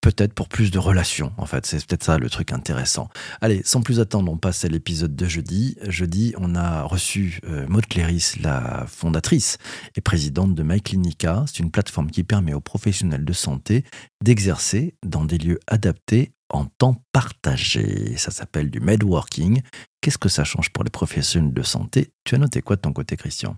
peut-être 0.00 0.32
pour 0.32 0.48
plus 0.48 0.70
de 0.70 0.78
relations, 0.78 1.32
en 1.36 1.46
fait. 1.46 1.66
C'est 1.66 1.84
peut-être 1.86 2.04
ça 2.04 2.18
le 2.18 2.30
truc 2.30 2.52
intéressant. 2.52 3.08
Allez, 3.40 3.62
sans 3.64 3.80
plus 3.80 4.00
attendre, 4.00 4.30
on 4.30 4.38
passe 4.38 4.64
à 4.64 4.68
l'épisode 4.68 5.14
de 5.14 5.26
jeudi. 5.26 5.76
Jeudi, 5.86 6.34
on 6.38 6.54
a 6.54 6.82
reçu 6.82 7.40
euh, 7.44 7.66
Maud 7.68 7.86
Cléris, 7.86 8.34
la 8.40 8.86
fondatrice 8.86 9.58
et 9.96 10.00
présidente 10.00 10.54
de 10.54 10.62
MyClinica. 10.62 11.44
C'est 11.46 11.60
une 11.60 11.70
plateforme 11.70 12.10
qui 12.10 12.24
permet 12.24 12.54
aux 12.54 12.60
professionnels 12.60 13.24
de 13.24 13.32
santé 13.32 13.84
d'exercer 14.22 14.94
dans 15.04 15.24
des 15.24 15.38
lieux 15.38 15.60
adaptés 15.66 16.32
en 16.50 16.64
temps 16.64 17.02
partagé. 17.12 18.16
Ça 18.16 18.30
s'appelle 18.30 18.70
du 18.70 18.80
medworking. 18.80 19.62
Qu'est-ce 20.00 20.18
que 20.18 20.28
ça 20.28 20.44
change 20.44 20.70
pour 20.70 20.84
les 20.84 20.90
professionnels 20.90 21.52
de 21.52 21.62
santé? 21.62 22.12
Tu 22.24 22.34
as 22.34 22.38
noté 22.38 22.62
quoi 22.62 22.76
de 22.76 22.80
ton 22.80 22.92
côté, 22.92 23.16
Christian? 23.16 23.56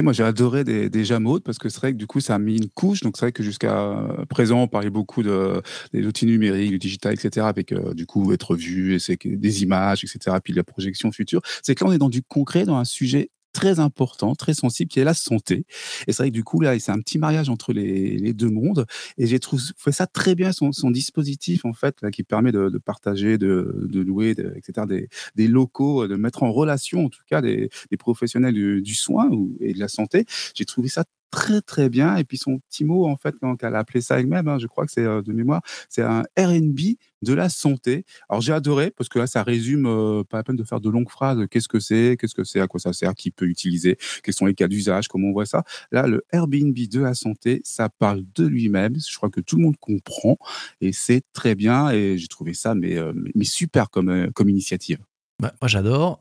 Moi, 0.00 0.14
j'ai 0.14 0.22
adoré 0.22 0.64
des, 0.64 1.18
Mode 1.20 1.42
parce 1.42 1.58
que 1.58 1.68
c'est 1.68 1.78
vrai 1.78 1.92
que 1.92 1.98
du 1.98 2.06
coup, 2.06 2.20
ça 2.20 2.36
a 2.36 2.38
mis 2.38 2.56
une 2.56 2.70
couche. 2.70 3.00
Donc, 3.00 3.16
c'est 3.18 3.26
vrai 3.26 3.32
que 3.32 3.42
jusqu'à 3.42 4.08
présent, 4.30 4.62
on 4.62 4.68
parlait 4.68 4.88
beaucoup 4.88 5.22
de, 5.22 5.60
des 5.92 6.06
outils 6.06 6.24
numériques, 6.24 6.70
du 6.70 6.78
digital, 6.78 7.12
etc. 7.12 7.46
Avec 7.46 7.72
euh, 7.72 7.92
du 7.92 8.06
coup 8.06 8.32
être 8.32 8.56
vu, 8.56 8.96
et 8.96 9.36
des 9.36 9.62
images, 9.62 10.04
etc. 10.04 10.36
Puis 10.42 10.54
la 10.54 10.64
projection 10.64 11.12
future. 11.12 11.42
C'est 11.62 11.74
que 11.74 11.84
là, 11.84 11.90
on 11.90 11.92
est 11.92 11.98
dans 11.98 12.08
du 12.08 12.22
concret, 12.22 12.64
dans 12.64 12.76
un 12.76 12.84
sujet 12.84 13.30
très 13.52 13.80
important, 13.80 14.34
très 14.34 14.54
sensible, 14.54 14.90
qui 14.90 15.00
est 15.00 15.04
la 15.04 15.14
santé. 15.14 15.66
Et 16.06 16.12
c'est 16.12 16.22
vrai 16.22 16.30
que 16.30 16.34
du 16.34 16.44
coup, 16.44 16.60
là, 16.60 16.78
c'est 16.78 16.92
un 16.92 17.00
petit 17.00 17.18
mariage 17.18 17.48
entre 17.48 17.72
les, 17.72 18.32
deux 18.32 18.50
mondes. 18.50 18.86
Et 19.18 19.26
j'ai 19.26 19.38
trouvé 19.38 19.62
ça 19.90 20.06
très 20.06 20.34
bien, 20.34 20.52
son, 20.52 20.90
dispositif, 20.90 21.64
en 21.64 21.72
fait, 21.72 21.96
là, 22.02 22.10
qui 22.10 22.22
permet 22.22 22.52
de, 22.52 22.78
partager, 22.78 23.38
de, 23.38 23.74
louer, 23.92 24.34
etc., 24.56 24.86
des, 25.34 25.48
locaux, 25.48 26.08
de 26.08 26.16
mettre 26.16 26.42
en 26.42 26.52
relation, 26.52 27.06
en 27.06 27.08
tout 27.08 27.22
cas, 27.28 27.40
des, 27.40 27.70
professionnels 27.98 28.54
du, 28.54 28.82
du 28.82 28.94
soin 28.94 29.28
ou, 29.30 29.56
et 29.60 29.74
de 29.74 29.78
la 29.78 29.88
santé. 29.88 30.24
J'ai 30.54 30.64
trouvé 30.64 30.88
ça 30.88 31.04
très 31.32 31.62
très 31.62 31.88
bien. 31.88 32.16
Et 32.16 32.24
puis 32.24 32.38
son 32.38 32.58
petit 32.58 32.84
mot, 32.84 33.06
en 33.06 33.16
fait, 33.16 33.34
quand 33.40 33.60
elle 33.64 33.74
a 33.74 33.78
appelé 33.78 34.00
ça 34.00 34.20
elle-même, 34.20 34.46
hein, 34.46 34.58
je 34.60 34.68
crois 34.68 34.86
que 34.86 34.92
c'est 34.92 35.04
euh, 35.04 35.22
de 35.22 35.32
mémoire, 35.32 35.62
c'est 35.88 36.02
un 36.02 36.22
RB 36.38 36.78
de 37.22 37.32
la 37.32 37.48
santé. 37.48 38.04
Alors 38.28 38.42
j'ai 38.42 38.52
adoré 38.52 38.90
parce 38.90 39.08
que 39.08 39.18
là, 39.18 39.26
ça 39.26 39.42
résume, 39.42 39.86
euh, 39.86 40.22
pas 40.24 40.36
la 40.36 40.44
peine 40.44 40.56
de 40.56 40.62
faire 40.62 40.80
de 40.80 40.90
longues 40.90 41.08
phrases, 41.08 41.38
qu'est-ce 41.50 41.68
que 41.68 41.80
c'est, 41.80 42.16
qu'est-ce 42.20 42.34
que 42.34 42.44
c'est, 42.44 42.60
à 42.60 42.68
quoi 42.68 42.78
ça 42.78 42.92
sert, 42.92 43.14
qui 43.14 43.30
peut 43.30 43.46
utiliser, 43.46 43.96
quels 44.22 44.34
sont 44.34 44.46
les 44.46 44.54
cas 44.54 44.68
d'usage, 44.68 45.08
comment 45.08 45.28
on 45.28 45.32
voit 45.32 45.46
ça? 45.46 45.64
Là, 45.90 46.06
le 46.06 46.22
Airbnb 46.32 46.76
de 46.76 47.00
la 47.00 47.14
santé, 47.14 47.62
ça 47.64 47.88
parle 47.88 48.22
de 48.34 48.46
lui-même. 48.46 48.94
Je 49.00 49.16
crois 49.16 49.30
que 49.30 49.40
tout 49.40 49.56
le 49.56 49.62
monde 49.62 49.76
comprend 49.80 50.36
et 50.80 50.92
c'est 50.92 51.22
très 51.32 51.54
bien. 51.54 51.90
Et 51.90 52.18
j'ai 52.18 52.28
trouvé 52.28 52.52
ça 52.54 52.74
mais, 52.74 52.98
euh, 52.98 53.12
mais 53.34 53.44
super 53.44 53.90
comme, 53.90 54.30
comme 54.32 54.50
initiative. 54.50 54.98
Bah, 55.40 55.54
moi 55.62 55.68
j'adore. 55.68 56.20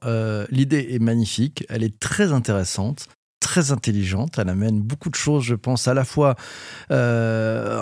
L'idée 0.49 0.87
est 0.91 0.99
magnifique, 0.99 1.65
elle 1.69 1.83
est 1.83 1.99
très 1.99 2.31
intéressante 2.31 3.07
très 3.51 3.73
intelligente. 3.73 4.39
Elle 4.39 4.47
amène 4.47 4.79
beaucoup 4.81 5.09
de 5.09 5.15
choses, 5.15 5.43
je 5.43 5.55
pense, 5.55 5.89
à 5.89 5.93
la 5.93 6.05
fois 6.05 6.35
euh, 6.89 7.81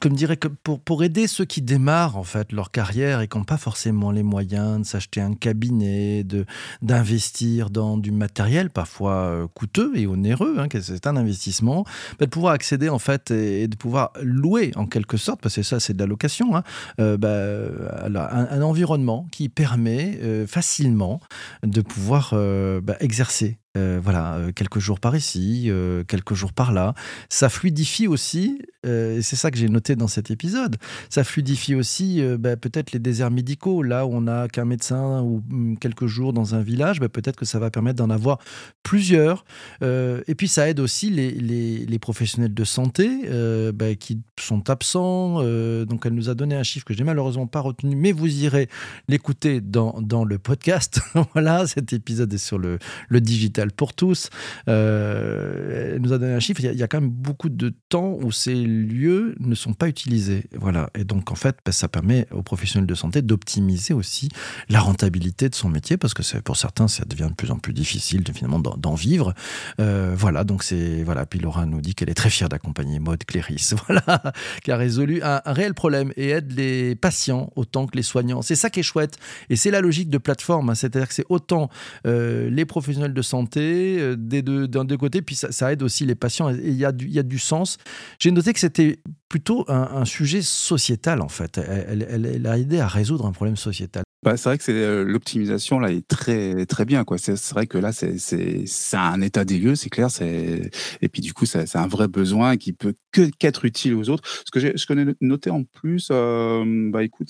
comme 0.00 0.12
dirais 0.12 0.36
que 0.36 0.46
pour, 0.46 1.02
aider 1.02 1.26
ceux 1.26 1.46
qui 1.46 1.62
démarrent 1.62 2.18
en 2.18 2.22
fait 2.22 2.52
leur 2.52 2.70
carrière 2.70 3.22
et 3.22 3.28
qui 3.28 3.38
n'ont 3.38 3.44
pas 3.44 3.56
forcément 3.56 4.10
les 4.10 4.22
moyens 4.22 4.80
de 4.80 4.84
s'acheter 4.84 5.20
un 5.22 5.32
cabinet, 5.32 6.22
de 6.22 6.44
d'investir 6.82 7.70
dans 7.70 7.96
du 7.96 8.12
matériel 8.12 8.68
parfois 8.68 9.14
euh, 9.14 9.46
coûteux 9.48 9.92
et 9.96 10.06
onéreux, 10.06 10.58
hein, 10.58 10.66
c'est 10.80 11.06
un 11.06 11.16
investissement, 11.16 11.84
bah, 12.18 12.26
de 12.26 12.30
pouvoir 12.30 12.52
accéder 12.52 12.90
en 12.90 12.98
fait 12.98 13.30
et, 13.30 13.68
de 13.68 13.76
pouvoir 13.76 14.12
louer 14.22 14.72
en 14.76 14.86
quelque 14.86 15.16
sorte, 15.16 15.40
parce 15.40 15.56
que 15.56 15.62
ça 15.62 15.80
c'est 15.80 15.94
de 15.94 15.98
la 15.98 16.06
location, 16.06 16.54
hein, 16.54 16.62
euh, 17.00 17.16
bah, 17.16 18.28
un, 18.30 18.62
environnement 18.62 19.26
qui 19.32 19.48
permet 19.48 20.20
facilement 20.46 21.20
de 21.62 21.80
pouvoir 21.80 22.34
bah, 22.82 22.96
exercer 23.00 23.59
euh, 23.76 24.00
voilà, 24.02 24.34
euh, 24.34 24.52
quelques 24.52 24.80
jours 24.80 24.98
par 24.98 25.14
ici, 25.14 25.66
euh, 25.68 26.02
quelques 26.02 26.34
jours 26.34 26.52
par 26.52 26.72
là. 26.72 26.92
Ça 27.28 27.48
fluidifie 27.48 28.08
aussi, 28.08 28.60
et 28.82 29.20
c'est 29.22 29.36
ça 29.36 29.50
que 29.50 29.58
j'ai 29.58 29.68
noté 29.68 29.94
dans 29.94 30.08
cet 30.08 30.30
épisode, 30.30 30.76
ça 31.10 31.22
fluidifie 31.22 31.74
aussi 31.74 32.22
bah, 32.38 32.56
peut-être 32.56 32.92
les 32.92 32.98
déserts 32.98 33.30
médicaux. 33.30 33.82
Là 33.82 34.06
où 34.06 34.14
on 34.14 34.22
n'a 34.22 34.48
qu'un 34.48 34.64
médecin 34.64 35.20
ou 35.20 35.44
mm, 35.48 35.76
quelques 35.76 36.06
jours 36.06 36.32
dans 36.32 36.54
un 36.54 36.62
village, 36.62 36.98
bah, 36.98 37.10
peut-être 37.10 37.36
que 37.36 37.44
ça 37.44 37.58
va 37.58 37.70
permettre 37.70 37.98
d'en 37.98 38.10
avoir 38.10 38.38
plusieurs. 38.82 39.44
et 39.82 40.34
puis 40.34 40.48
ça 40.48 40.68
aide 40.68 40.80
aussi 40.80 41.10
les, 41.10 41.30
les, 41.30 41.98
professionnels 41.98 42.54
de 42.54 42.64
santé 42.64 43.28
bah, 43.74 43.94
qui 43.94 44.22
sont 44.40 44.70
absents. 44.70 45.42
donc 45.84 46.06
elle 46.06 46.14
nous 46.14 46.30
a 46.30 46.34
donné 46.34 46.56
un 46.56 46.62
chiffre 46.62 46.86
que 46.86 46.94
j'ai 46.94 47.04
malheureusement 47.04 47.46
pas 47.46 47.60
retenu, 47.60 47.94
mais 47.94 48.12
vous 48.12 48.42
irez 48.42 48.68
l'écouter 49.08 49.60
dans, 49.60 50.00
dans 50.00 50.24
le 50.24 50.38
podcast. 50.38 51.00
voilà, 51.34 51.66
cet 51.66 51.92
épisode 51.92 52.32
est 52.32 52.38
sur 52.38 52.58
le, 52.58 52.78
le 53.08 53.20
digital 53.20 53.59
pour 53.68 53.94
tous. 53.94 54.30
Euh, 54.68 55.94
elle 55.94 56.02
nous 56.02 56.12
a 56.12 56.18
donné 56.18 56.32
un 56.32 56.40
chiffre. 56.40 56.60
Il 56.62 56.72
y, 56.72 56.82
a, 56.82 56.88
quand 56.88 57.00
même 57.00 57.10
beaucoup 57.10 57.48
de 57.48 57.72
temps 57.88 58.16
où 58.20 58.32
ces 58.32 58.54
lieux 58.54 59.34
ne 59.40 59.54
sont 59.54 59.74
pas 59.74 59.88
utilisés. 59.88 60.44
Voilà. 60.54 60.90
Et 60.94 61.04
donc, 61.04 61.30
en 61.30 61.34
fait, 61.34 61.56
bah, 61.64 61.72
ça 61.72 61.88
permet 61.88 62.26
aux 62.30 62.42
professionnels 62.42 62.86
de 62.86 62.94
santé 62.94 63.22
d'optimiser 63.22 63.94
aussi 63.94 64.28
la 64.68 64.80
rentabilité 64.80 65.48
de 65.48 65.54
son 65.54 65.68
métier 65.68 65.96
parce 65.96 66.14
que 66.14 66.22
pour 66.40 66.56
certains, 66.56 66.88
ça 66.88 67.04
devient 67.04 67.28
de 67.28 67.34
plus 67.34 67.50
en 67.50 67.58
plus 67.58 67.72
difficile 67.72 68.24
finalement 68.32 68.60
d'en 68.60 68.94
vivre. 68.94 69.34
Euh, 69.80 70.14
voilà. 70.16 70.44
Donc, 70.44 70.62
c'est. 70.62 71.02
Voilà. 71.02 71.26
Puis 71.26 71.38
Laura 71.38 71.66
nous 71.66 71.80
dit 71.80 71.94
qu'elle 71.94 72.10
est 72.10 72.14
très 72.14 72.30
fière 72.30 72.48
d'accompagner 72.48 72.98
Maud 72.98 73.22
Cléris. 73.24 73.70
Voilà. 73.90 74.32
qui 74.62 74.70
a 74.70 74.76
résolu 74.76 75.20
un, 75.22 75.40
réel 75.46 75.74
problème 75.74 76.12
et 76.16 76.28
aide 76.28 76.52
les 76.52 76.94
patients 76.94 77.50
autant 77.56 77.86
que 77.86 77.96
les 77.96 78.02
soignants. 78.02 78.42
C'est 78.42 78.54
ça 78.54 78.70
qui 78.70 78.80
est 78.80 78.84
chouette. 78.84 79.18
Et 79.48 79.56
c'est 79.56 79.70
la 79.70 79.80
logique 79.80 80.10
de 80.10 80.18
plateforme. 80.18 80.70
Hein. 80.70 80.74
C'est-à-dire 80.74 81.08
que 81.08 81.14
c'est 81.14 81.26
autant 81.28 81.70
euh, 82.06 82.48
les 82.50 82.64
professionnels 82.64 83.14
de 83.14 83.22
santé 83.22 83.49
euh, 83.56 84.16
des 84.16 84.42
deux, 84.42 84.68
côtés, 84.96 85.22
puis 85.22 85.34
ça, 85.34 85.72
aide 85.72 85.82
aussi 85.82 86.04
les 86.04 86.14
patients 86.14 86.50
et 86.50 86.60
il 86.62 86.74
y, 86.74 86.84
a 86.84 86.92
du, 86.92 87.08
y 87.08 87.18
a 87.18 87.22
du 87.22 87.38
sens. 87.38 87.78
J'ai 88.18 88.30
noté 88.30 88.52
que 88.52 88.60
c'était 88.60 88.98
plutôt 89.28 89.64
un, 89.68 90.04
sujet 90.04 90.42
sociétal 90.42 91.20
en 91.20 91.28
fait. 91.28 91.58
Elle 91.58 92.46
a 92.46 92.58
aidé 92.58 92.80
à 92.80 92.88
résoudre 92.88 93.26
un 93.26 93.32
problème 93.32 93.56
sociétal. 93.56 94.02
Bah, 94.22 94.36
c'est 94.36 94.50
vrai 94.50 94.58
que 94.58 94.64
c'est, 94.64 94.72
heu, 94.74 95.02
l'optimisation 95.02 95.78
là 95.80 95.90
est 95.90 96.06
très 96.06 96.66
très 96.66 96.84
bien 96.84 97.04
quoi. 97.04 97.16
C'est 97.16 97.34
vrai 97.54 97.66
que 97.66 97.78
là 97.78 97.90
c'est 97.90 98.18
c'est 98.18 98.96
un 98.98 99.18
état 99.22 99.46
des 99.46 99.58
lieux, 99.58 99.74
c'est 99.76 99.88
clair, 99.88 100.10
c'est 100.10 100.70
et 101.00 101.08
puis 101.08 101.22
du 101.22 101.32
coup 101.32 101.46
c'est 101.46 101.74
un 101.76 101.86
vrai 101.86 102.06
besoin 102.06 102.58
qui 102.58 102.74
peut 102.74 102.92
que 103.12 103.30
qu'être 103.38 103.64
utile 103.64 103.94
aux 103.94 104.10
autres. 104.10 104.22
Ce 104.44 104.50
que 104.50 104.60
j'ai 104.60 104.76
ce 104.76 104.84
que 104.84 104.92
noté 105.22 105.48
en 105.48 105.64
plus, 105.64 106.10
hem, 106.10 106.90
bah, 106.92 107.02
écoute, 107.02 107.28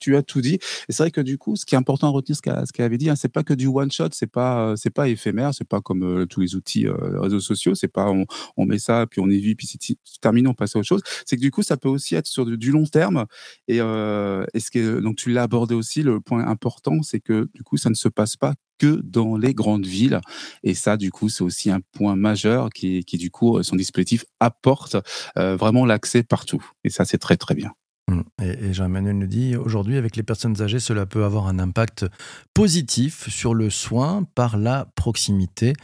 tu 0.00 0.16
as 0.16 0.22
tout 0.24 0.40
dit 0.40 0.54
et 0.54 0.92
c'est 0.92 1.04
vrai 1.04 1.12
que 1.12 1.20
du 1.20 1.38
coup, 1.38 1.54
ce 1.54 1.64
qui 1.64 1.76
est 1.76 1.78
important 1.78 2.08
à 2.08 2.10
retenir 2.10 2.36
ce 2.36 2.72
qu'elle 2.72 2.84
avait 2.84 2.98
dit, 2.98 3.08
hein, 3.10 3.14
c'est 3.16 3.28
pas 3.32 3.44
que 3.44 3.54
du 3.54 3.68
one 3.68 3.92
shot, 3.92 4.08
c'est 4.12 4.26
pas, 4.26 4.72
heu, 4.72 4.76
c'est 4.76 4.90
pas 4.90 5.06
éphémère, 5.08 5.54
c'est 5.54 5.68
pas 5.68 5.80
comme, 5.80 6.26
tous 6.28 6.40
les 6.40 6.56
outils, 6.56 6.88
réseaux 6.88 7.38
sociaux, 7.40 7.76
c'est 7.76 7.86
pas 7.86 8.12
on 8.56 8.66
met 8.66 8.78
ça 8.80 9.06
puis 9.08 9.20
on 9.20 9.28
y 9.30 9.38
vit 9.38 9.54
puis 9.54 9.68
c'est 9.68 9.96
terminé, 10.20 10.48
on 10.48 10.54
passe 10.54 10.74
à 10.74 10.80
autre 10.80 10.88
chose. 10.88 11.02
C'est 11.26 11.36
que 11.36 11.40
du 11.42 11.52
coup, 11.52 11.62
ça 11.62 11.76
peut 11.76 11.88
aussi 11.88 12.16
être 12.16 12.26
sur 12.26 12.44
du 12.44 12.72
long 12.72 12.86
terme 12.86 13.24
et 13.68 13.76
et 13.78 14.60
ce 14.60 14.70
qui 14.70 14.78
est 14.78 15.00
donc 15.00 15.14
tu 15.16 15.30
l'as 15.30 15.44
abordé 15.44 15.74
aussi, 15.76 16.02
point 16.24 16.46
important, 16.46 17.02
c'est 17.02 17.20
que 17.20 17.48
du 17.54 17.62
coup, 17.62 17.76
ça 17.76 17.90
ne 17.90 17.94
se 17.94 18.08
passe 18.08 18.36
pas 18.36 18.54
que 18.78 19.00
dans 19.02 19.36
les 19.36 19.54
grandes 19.54 19.86
villes. 19.86 20.20
Et 20.62 20.74
ça, 20.74 20.96
du 20.96 21.10
coup, 21.10 21.28
c'est 21.28 21.44
aussi 21.44 21.70
un 21.70 21.80
point 21.92 22.16
majeur 22.16 22.70
qui, 22.70 23.04
qui 23.04 23.18
du 23.18 23.30
coup, 23.30 23.62
son 23.62 23.76
dispositif 23.76 24.24
apporte 24.40 24.96
euh, 25.38 25.56
vraiment 25.56 25.86
l'accès 25.86 26.22
partout. 26.22 26.64
Et 26.84 26.90
ça, 26.90 27.04
c'est 27.04 27.18
très, 27.18 27.36
très 27.36 27.54
bien. 27.54 27.72
Mmh. 28.08 28.20
Et, 28.42 28.66
et 28.66 28.74
Jean-Emmanuel 28.74 29.18
nous 29.18 29.26
dit, 29.26 29.56
aujourd'hui, 29.56 29.96
avec 29.96 30.16
les 30.16 30.22
personnes 30.22 30.60
âgées, 30.60 30.80
cela 30.80 31.06
peut 31.06 31.24
avoir 31.24 31.46
un 31.46 31.58
impact 31.58 32.06
positif 32.52 33.28
sur 33.28 33.54
le 33.54 33.70
soin 33.70 34.24
par 34.34 34.58
la 34.58 34.88
proximité 34.94 35.74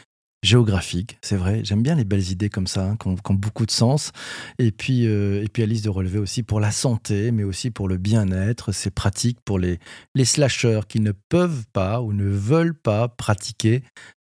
géographique, 0.42 1.18
c'est 1.22 1.36
vrai. 1.36 1.60
J'aime 1.64 1.82
bien 1.82 1.94
les 1.94 2.04
belles 2.04 2.30
idées 2.30 2.48
comme 2.48 2.66
ça, 2.66 2.84
hein, 2.84 2.96
qui, 2.96 3.08
ont, 3.08 3.34
beaucoup 3.34 3.66
de 3.66 3.70
sens. 3.70 4.12
Et 4.58 4.72
puis, 4.72 5.06
euh, 5.06 5.42
et 5.42 5.48
puis 5.48 5.62
Alice 5.62 5.82
de 5.82 5.90
relever 5.90 6.18
aussi 6.18 6.42
pour 6.42 6.60
la 6.60 6.70
santé, 6.70 7.30
mais 7.30 7.44
aussi 7.44 7.70
pour 7.70 7.88
le 7.88 7.98
bien-être. 7.98 8.72
C'est 8.72 8.94
pratique 8.94 9.38
pour 9.44 9.58
les, 9.58 9.78
les 10.14 10.24
slasheurs 10.24 10.86
qui 10.86 11.00
ne 11.00 11.12
peuvent 11.12 11.64
pas 11.72 12.00
ou 12.00 12.12
ne 12.12 12.28
veulent 12.28 12.78
pas 12.78 13.08
pratiquer 13.08 13.82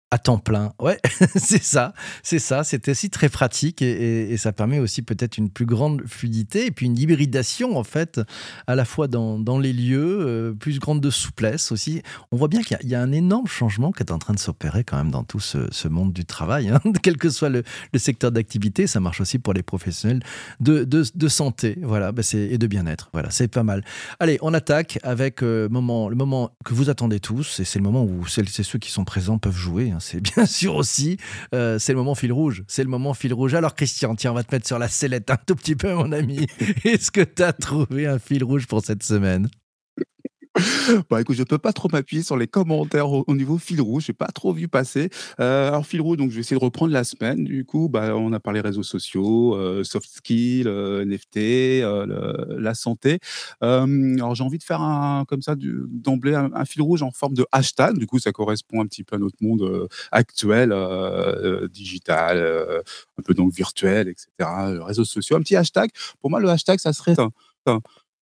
à 0.10 0.18
temps 0.18 0.38
plein. 0.38 0.72
Ouais, 0.80 1.00
c'est 1.36 1.62
ça, 1.62 1.94
c'est 2.24 2.40
ça. 2.40 2.64
C'est 2.64 2.88
aussi 2.88 3.10
très 3.10 3.28
pratique 3.28 3.82
et, 3.82 4.38
ça 4.38 4.54
permet 4.54 4.80
aussi 4.80 5.02
peut-être 5.02 5.38
une 5.38 5.50
plus 5.50 5.66
grande 5.66 6.04
fluidité 6.06 6.68
et 6.68 6.72
puis 6.72 6.86
une 6.86 6.98
hybridation 6.98 7.78
en 7.78 7.84
fait, 7.84 8.22
à 8.68 8.76
la 8.76 8.86
fois 8.86 9.08
dans, 9.08 9.60
les 9.60 9.74
lieux, 9.74 10.20
euh, 10.22 10.54
plus 10.54 10.80
grande 10.80 11.02
de 11.02 11.10
souplesse 11.10 11.72
aussi. 11.72 12.02
On 12.32 12.38
voit 12.38 12.48
bien 12.48 12.62
qu'il 12.62 12.78
y, 12.84 12.96
a 12.96 13.02
un 13.02 13.12
énorme 13.12 13.48
changement 13.48 13.92
qui 13.92 14.04
est 14.04 14.12
en 14.12 14.20
train 14.20 14.34
de 14.34 14.40
s'opérer 14.40 14.84
quand 14.84 14.98
même 14.98 15.12
dans 15.12 15.24
tout 15.24 15.40
ce, 15.40 15.88
monde 15.88 16.14
du 16.14 16.26
travail, 16.26 16.70
hein. 16.70 16.80
quel 17.04 17.18
que 17.18 17.30
soit 17.30 17.50
le, 17.50 17.64
secteur 17.96 18.32
d'activité. 18.32 18.88
Ça 18.88 19.00
marche 19.00 19.20
aussi 19.22 19.40
pour 19.40 19.54
les 19.54 19.64
professionnels 19.64 20.22
de, 20.60 21.28
santé, 21.28 21.78
voilà, 21.82 22.12
bah 22.12 22.22
et 22.34 22.58
de 22.58 22.68
bien-être. 22.68 23.10
Voilà, 23.12 23.30
c'est 23.32 23.48
pas 23.48 23.64
mal. 23.64 23.84
Allez, 24.20 24.38
on 24.42 24.54
attaque 24.54 25.00
avec 25.04 25.44
euh, 25.44 25.68
moment, 25.70 26.10
le 26.10 26.16
moment 26.16 26.52
que 26.64 26.74
vous 26.74 26.90
attendez 26.90 27.20
tous 27.20 27.60
et 27.60 27.66
c'est 27.66 27.80
le 27.80 27.84
moment 27.84 28.04
où 28.04 28.26
ceux 28.28 28.44
qui 28.44 28.92
sont 28.92 29.04
présents 29.04 29.38
peuvent 29.38 29.56
jouer. 29.56 29.92
Hein 29.92 29.97
c'est 30.00 30.22
bien 30.22 30.46
sûr 30.48 30.76
aussi, 30.76 31.18
euh, 31.54 31.80
c'est 31.80 31.94
le 31.94 31.98
moment 31.98 32.16
fil 32.16 32.32
rouge. 32.32 32.64
C'est 32.68 32.84
le 32.84 32.90
moment 32.90 33.14
fil 33.14 33.34
rouge. 33.34 33.54
Alors 33.54 33.76
Christian, 33.76 34.16
tiens, 34.16 34.32
on 34.32 34.36
va 34.36 34.44
te 34.44 34.54
mettre 34.54 34.68
sur 34.68 34.80
la 34.80 34.88
sellette 34.88 35.30
un 35.30 35.38
tout 35.38 35.56
petit 35.56 35.76
peu, 35.76 35.94
mon 35.94 36.12
ami. 36.12 36.48
Est-ce 36.84 37.12
que 37.12 37.22
tu 37.22 37.44
as 37.44 37.54
trouvé 37.54 38.08
un 38.08 38.20
fil 38.20 38.44
rouge 38.44 38.68
pour 38.68 38.84
cette 38.84 39.04
semaine? 39.04 39.50
Bah 41.10 41.22
écoute, 41.22 41.36
je 41.36 41.44
peux 41.44 41.58
pas 41.58 41.74
trop 41.74 41.90
m'appuyer 41.92 42.24
sur 42.24 42.38
les 42.38 42.48
commentaires 42.48 43.10
au, 43.12 43.24
au 43.28 43.36
niveau 43.36 43.58
fil 43.58 43.82
rouge, 43.82 44.06
j'ai 44.08 44.14
pas 44.14 44.28
trop 44.28 44.54
vu 44.54 44.68
passer. 44.68 45.10
Euh, 45.40 45.70
alors 45.70 45.86
fil 45.86 46.02
rouge, 46.02 46.18
donc 46.18 46.30
je 46.30 46.36
vais 46.36 46.42
essayer 46.42 46.58
de 46.58 46.64
reprendre 46.64 46.94
la 46.94 47.04
semaine. 47.04 47.44
Du 47.44 47.66
coup, 47.66 47.90
bah 47.90 48.16
on 48.16 48.34
a 48.34 48.40
parlé 48.40 48.62
réseaux 48.62 48.84
sociaux, 48.84 49.56
euh, 49.56 49.84
soft 49.84 50.10
skills, 50.10 50.68
euh, 50.68 51.06
NFT, 51.06 51.36
le, 51.82 52.58
la 52.60 52.74
santé. 52.74 53.20
alors 53.62 54.36
j'ai 54.36 54.44
envie 54.44 54.58
de 54.58 54.64
faire 54.64 54.82
un 54.82 55.26
comme 55.26 55.42
ça 55.42 55.56
d'emblée 55.58 56.36
un, 56.36 56.66
fil 56.66 56.82
rouge 56.82 57.04
en 57.04 57.12
forme 57.12 57.34
de 57.34 57.46
hashtag. 57.52 57.98
Du 57.98 58.08
coup, 58.08 58.20
ça 58.20 58.32
correspond 58.32 58.82
un 58.82 58.88
petit 58.88 59.04
peu 59.04 59.16
à 59.16 59.20
notre 59.20 59.38
monde 59.42 59.88
actuel, 60.12 60.74
digital, 61.72 62.38
un 63.18 63.22
peu 63.22 63.34
donc 63.34 63.54
virtuel, 63.54 64.08
etc. 64.08 64.28
réseaux 64.82 65.06
sociaux, 65.06 65.36
un 65.38 65.42
petit 65.42 65.56
hashtag. 65.56 65.90
Pour 66.22 66.30
moi, 66.30 66.40
le 66.40 66.50
hashtag, 66.50 66.80
ça 66.80 66.94
serait 66.94 67.16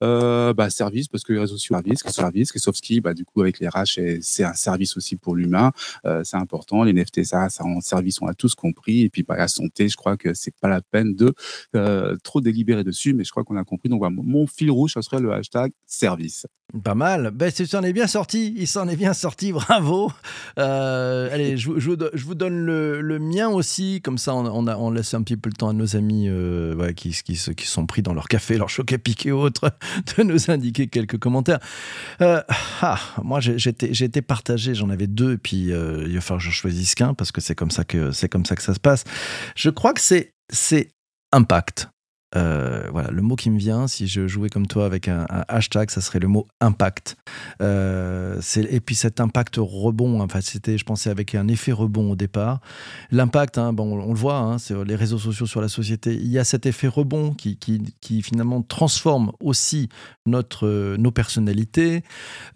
euh, 0.03 0.53
bah, 0.53 0.69
service, 0.69 1.07
parce 1.07 1.23
que 1.23 1.33
les 1.33 1.39
réseaux 1.39 1.55
sociaux, 1.55 1.75
service, 1.75 2.03
service, 2.07 2.53
skill, 2.73 3.01
bah, 3.01 3.13
du 3.13 3.25
coup, 3.25 3.41
avec 3.41 3.59
les 3.59 3.67
RH, 3.67 4.19
c'est 4.21 4.43
un 4.43 4.53
service 4.53 4.97
aussi 4.97 5.15
pour 5.15 5.35
l'humain. 5.35 5.71
Euh, 6.05 6.21
c'est 6.23 6.37
important. 6.37 6.83
Les 6.83 6.93
NFT, 6.93 7.23
ça, 7.23 7.49
ça 7.49 7.63
en 7.63 7.81
service, 7.81 8.21
on 8.21 8.27
a 8.27 8.33
tous 8.33 8.55
compris. 8.55 9.01
Et 9.01 9.09
puis, 9.09 9.23
bah, 9.23 9.37
la 9.37 9.47
santé, 9.47 9.87
je 9.89 9.97
crois 9.97 10.17
que 10.17 10.33
c'est 10.33 10.53
pas 10.59 10.67
la 10.67 10.81
peine 10.81 11.15
de 11.15 11.33
euh, 11.75 12.17
trop 12.23 12.41
délibérer 12.41 12.83
dessus, 12.83 13.13
mais 13.13 13.23
je 13.23 13.31
crois 13.31 13.43
qu'on 13.43 13.57
a 13.57 13.63
compris. 13.63 13.89
Donc, 13.89 14.01
mon 14.09 14.47
fil 14.47 14.71
rouge, 14.71 14.93
ça 14.93 15.01
serait 15.01 15.19
le 15.19 15.31
hashtag 15.31 15.71
service. 15.85 16.45
Pas 16.83 16.95
mal. 16.95 17.31
Ben, 17.31 17.51
il 17.57 17.67
s'en 17.67 17.83
est 17.83 17.93
bien 17.93 18.07
sorti. 18.07 18.53
Il 18.57 18.67
s'en 18.67 18.87
est 18.87 18.95
bien 18.95 19.13
sorti. 19.13 19.51
Bravo. 19.53 20.11
Euh, 20.57 21.29
allez, 21.31 21.57
je, 21.57 21.71
je, 21.77 21.91
je, 22.13 22.25
vous 22.25 22.35
donne 22.35 22.57
le, 22.65 23.01
le, 23.01 23.19
mien 23.19 23.49
aussi. 23.49 24.01
Comme 24.01 24.17
ça, 24.17 24.35
on, 24.35 24.45
on, 24.45 24.67
a, 24.67 24.75
on 24.75 24.91
laisse 24.91 25.13
un 25.13 25.21
petit 25.21 25.37
peu 25.37 25.49
le 25.49 25.55
temps 25.55 25.69
à 25.69 25.73
nos 25.73 25.95
amis 25.95 26.27
euh, 26.27 26.75
ouais, 26.75 26.93
qui, 26.93 27.11
qui, 27.11 27.37
qui, 27.55 27.67
sont 27.67 27.85
pris 27.85 28.01
dans 28.01 28.13
leur 28.13 28.27
café, 28.27 28.57
leur 28.57 28.69
choc 28.69 28.91
à 28.91 28.97
piquer 28.97 29.31
ou 29.31 29.37
autre, 29.37 29.71
de 30.17 30.23
nous 30.23 30.49
indiquer 30.49 30.87
quelques 30.87 31.17
commentaires. 31.17 31.59
Euh, 32.21 32.41
ah, 32.81 32.99
moi, 33.23 33.39
j'étais, 33.39 34.21
partagé. 34.21 34.75
J'en 34.75 34.89
avais 34.89 35.07
deux. 35.07 35.37
Puis, 35.37 35.71
euh, 35.71 36.05
il 36.07 36.15
va 36.15 36.21
falloir 36.21 36.43
que 36.43 36.49
je 36.49 36.55
choisisse 36.55 36.95
qu'un 36.95 37.13
parce 37.13 37.31
que 37.31 37.41
c'est 37.41 37.55
comme 37.55 37.71
ça 37.71 37.83
que 37.83 38.11
c'est 38.11 38.29
comme 38.29 38.45
ça 38.45 38.55
que 38.55 38.61
ça 38.61 38.73
se 38.73 38.79
passe. 38.79 39.03
Je 39.55 39.69
crois 39.69 39.93
que 39.93 40.01
c'est 40.01 40.33
impact. 41.31 41.89
Euh, 42.35 42.89
voilà, 42.91 43.11
le 43.11 43.21
mot 43.21 43.35
qui 43.35 43.49
me 43.49 43.57
vient, 43.57 43.87
si 43.87 44.07
je 44.07 44.27
jouais 44.27 44.49
comme 44.49 44.67
toi 44.67 44.85
avec 44.85 45.07
un, 45.07 45.25
hashtag, 45.47 45.89
ça 45.89 46.01
serait 46.01 46.19
le 46.19 46.27
mot 46.27 46.47
impact. 46.59 47.15
Euh, 47.61 48.41
et 48.57 48.79
puis 48.79 48.95
cet 48.95 49.19
impact 49.19 49.55
rebond, 49.57 50.21
enfin, 50.21 50.41
c'était, 50.41 50.77
je 50.77 50.83
pensais 50.83 51.09
avec 51.09 51.35
un 51.35 51.47
effet 51.47 51.71
rebond 51.71 52.11
au 52.11 52.15
départ. 52.15 52.59
L'impact, 53.11 53.57
hein, 53.57 53.73
bon, 53.73 53.99
on 53.99 54.13
le 54.13 54.19
voit, 54.19 54.37
hein, 54.37 54.57
c'est 54.57 54.75
les 54.83 54.95
réseaux 54.95 55.19
sociaux 55.19 55.45
sur 55.45 55.61
la 55.61 55.69
société. 55.69 56.13
Il 56.13 56.27
y 56.27 56.39
a 56.39 56.43
cet 56.43 56.65
effet 56.65 56.87
rebond 56.87 57.33
qui, 57.33 57.57
qui, 57.57 58.21
finalement 58.21 58.61
transforme 58.61 59.31
aussi 59.39 59.89
notre, 60.25 60.95
nos 60.97 61.11
personnalités. 61.11 62.03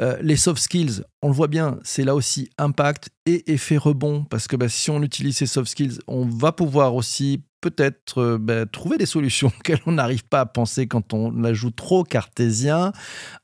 Euh, 0.01 0.17
les 0.21 0.35
soft 0.35 0.61
skills, 0.61 1.03
on 1.21 1.27
le 1.27 1.33
voit 1.33 1.47
bien, 1.47 1.79
c'est 1.83 2.03
là 2.03 2.15
aussi 2.15 2.49
impact 2.57 3.09
et 3.25 3.51
effet 3.51 3.77
rebond, 3.77 4.23
parce 4.23 4.47
que 4.47 4.55
bah, 4.55 4.69
si 4.69 4.89
on 4.89 5.01
utilise 5.03 5.37
ces 5.37 5.47
soft 5.47 5.69
skills, 5.69 5.99
on 6.07 6.25
va 6.25 6.51
pouvoir 6.51 6.95
aussi 6.95 7.43
peut-être 7.61 8.19
euh, 8.21 8.37
bah, 8.37 8.65
trouver 8.65 8.97
des 8.97 9.05
solutions 9.05 9.47
auxquelles 9.59 9.81
on 9.85 9.93
n'arrive 9.93 10.23
pas 10.23 10.41
à 10.41 10.45
penser 10.45 10.87
quand 10.87 11.13
on 11.13 11.31
l'ajoute 11.31 11.75
trop 11.75 12.03
cartésien. 12.03 12.93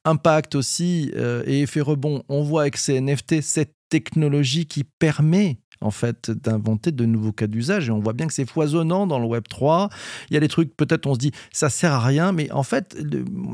Impact 0.06 0.56
aussi 0.56 1.12
euh, 1.16 1.44
et 1.46 1.62
effet 1.62 1.82
rebond, 1.82 2.24
on 2.30 2.44
voit 2.44 2.62
avec 2.62 2.78
ces 2.78 3.00
NFT 3.02 3.42
cette 3.42 3.76
technologie 3.90 4.66
qui 4.66 4.84
permet 4.84 5.60
en 5.82 5.92
fait 5.92 6.32
d'inventer 6.32 6.92
de 6.92 7.06
nouveaux 7.06 7.32
cas 7.32 7.48
d'usage. 7.48 7.90
Et 7.90 7.92
on 7.92 8.00
voit 8.00 8.14
bien 8.14 8.28
que 8.28 8.34
c'est 8.34 8.50
foisonnant 8.50 9.08
dans 9.08 9.20
le 9.20 9.26
web 9.26 9.44
3 9.48 9.90
il 10.30 10.34
y 10.34 10.38
a 10.38 10.40
des 10.40 10.48
trucs 10.48 10.76
peut-être 10.76 11.06
on 11.08 11.14
se 11.14 11.20
dit 11.20 11.32
ça 11.52 11.70
sert 11.70 11.94
à 11.94 12.00
rien 12.00 12.32
mais 12.32 12.52
en 12.52 12.64
fait 12.64 12.98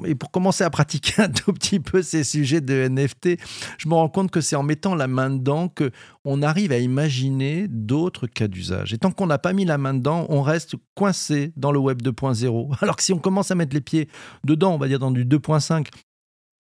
et 0.05 0.15
pour 0.15 0.31
commencer 0.31 0.63
à 0.63 0.69
pratiquer 0.69 1.13
un 1.21 1.29
tout 1.29 1.53
petit 1.53 1.79
peu 1.79 2.01
ces 2.01 2.23
sujets 2.23 2.61
de 2.61 2.87
NFT 2.87 3.37
je 3.77 3.87
me 3.87 3.93
rends 3.93 4.09
compte 4.09 4.31
que 4.31 4.41
c'est 4.41 4.55
en 4.55 4.63
mettant 4.63 4.95
la 4.95 5.07
main 5.07 5.29
dedans 5.29 5.67
que 5.67 5.91
on 6.23 6.41
arrive 6.43 6.71
à 6.71 6.77
imaginer 6.77 7.67
d'autres 7.67 8.27
cas 8.27 8.47
d'usage. 8.47 8.93
Et 8.93 8.99
tant 8.99 9.11
qu'on 9.11 9.25
n'a 9.25 9.39
pas 9.39 9.53
mis 9.53 9.65
la 9.65 9.77
main 9.77 9.93
dedans 9.93 10.25
on 10.29 10.41
reste 10.41 10.75
coincé 10.95 11.53
dans 11.57 11.71
le 11.71 11.79
web 11.79 12.01
2.0 12.01 12.75
alors 12.81 12.95
que 12.95 13.03
si 13.03 13.13
on 13.13 13.19
commence 13.19 13.51
à 13.51 13.55
mettre 13.55 13.73
les 13.73 13.81
pieds 13.81 14.07
dedans 14.43 14.73
on 14.73 14.77
va 14.77 14.87
dire 14.87 14.99
dans 14.99 15.11
du 15.11 15.25
2.5 15.25 15.87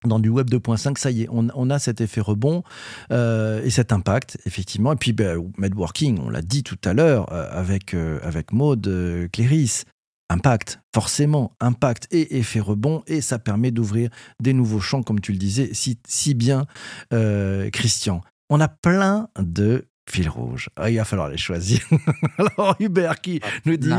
dans 0.05 0.19
du 0.19 0.29
web 0.29 0.49
2.5, 0.49 0.97
ça 0.97 1.11
y 1.11 1.23
est, 1.23 1.27
on, 1.31 1.69
a 1.69 1.79
cet 1.79 2.01
effet 2.01 2.21
rebond 2.21 2.63
euh, 3.11 3.61
et 3.63 3.69
cet 3.69 3.91
impact, 3.91 4.37
effectivement. 4.45 4.93
Et 4.93 4.95
puis, 4.95 5.13
ben, 5.13 5.51
Medworking, 5.57 6.19
on 6.19 6.29
l'a 6.29 6.41
dit 6.41 6.63
tout 6.63 6.77
à 6.85 6.93
l'heure 6.93 7.31
euh, 7.33 7.49
avec, 7.51 7.93
euh, 7.93 8.19
avec 8.23 8.53
Maude 8.53 9.29
Cléris, 9.33 9.83
impact, 10.29 10.79
forcément, 10.93 11.53
impact 11.59 12.07
et 12.11 12.37
effet 12.37 12.59
rebond, 12.59 13.03
et 13.07 13.19
ça 13.19 13.39
permet 13.39 13.71
d'ouvrir 13.71 14.09
des 14.41 14.53
nouveaux 14.53 14.79
champs, 14.79 15.03
comme 15.03 15.19
tu 15.19 15.31
le 15.31 15.37
disais 15.37 15.71
si, 15.73 16.33
bien, 16.33 16.65
Christian. 17.71 18.21
On 18.49 18.61
a 18.61 18.67
plein 18.67 19.27
de 19.37 19.85
fil 20.09 20.29
rouge. 20.29 20.69
Ah, 20.75 20.89
il 20.89 20.97
va 20.97 21.05
falloir 21.05 21.29
les 21.29 21.37
choisir. 21.37 21.79
Alors 22.37 22.75
Hubert 22.79 23.21
qui 23.21 23.39
ah, 23.43 23.47
nous 23.65 23.77
dit, 23.77 23.91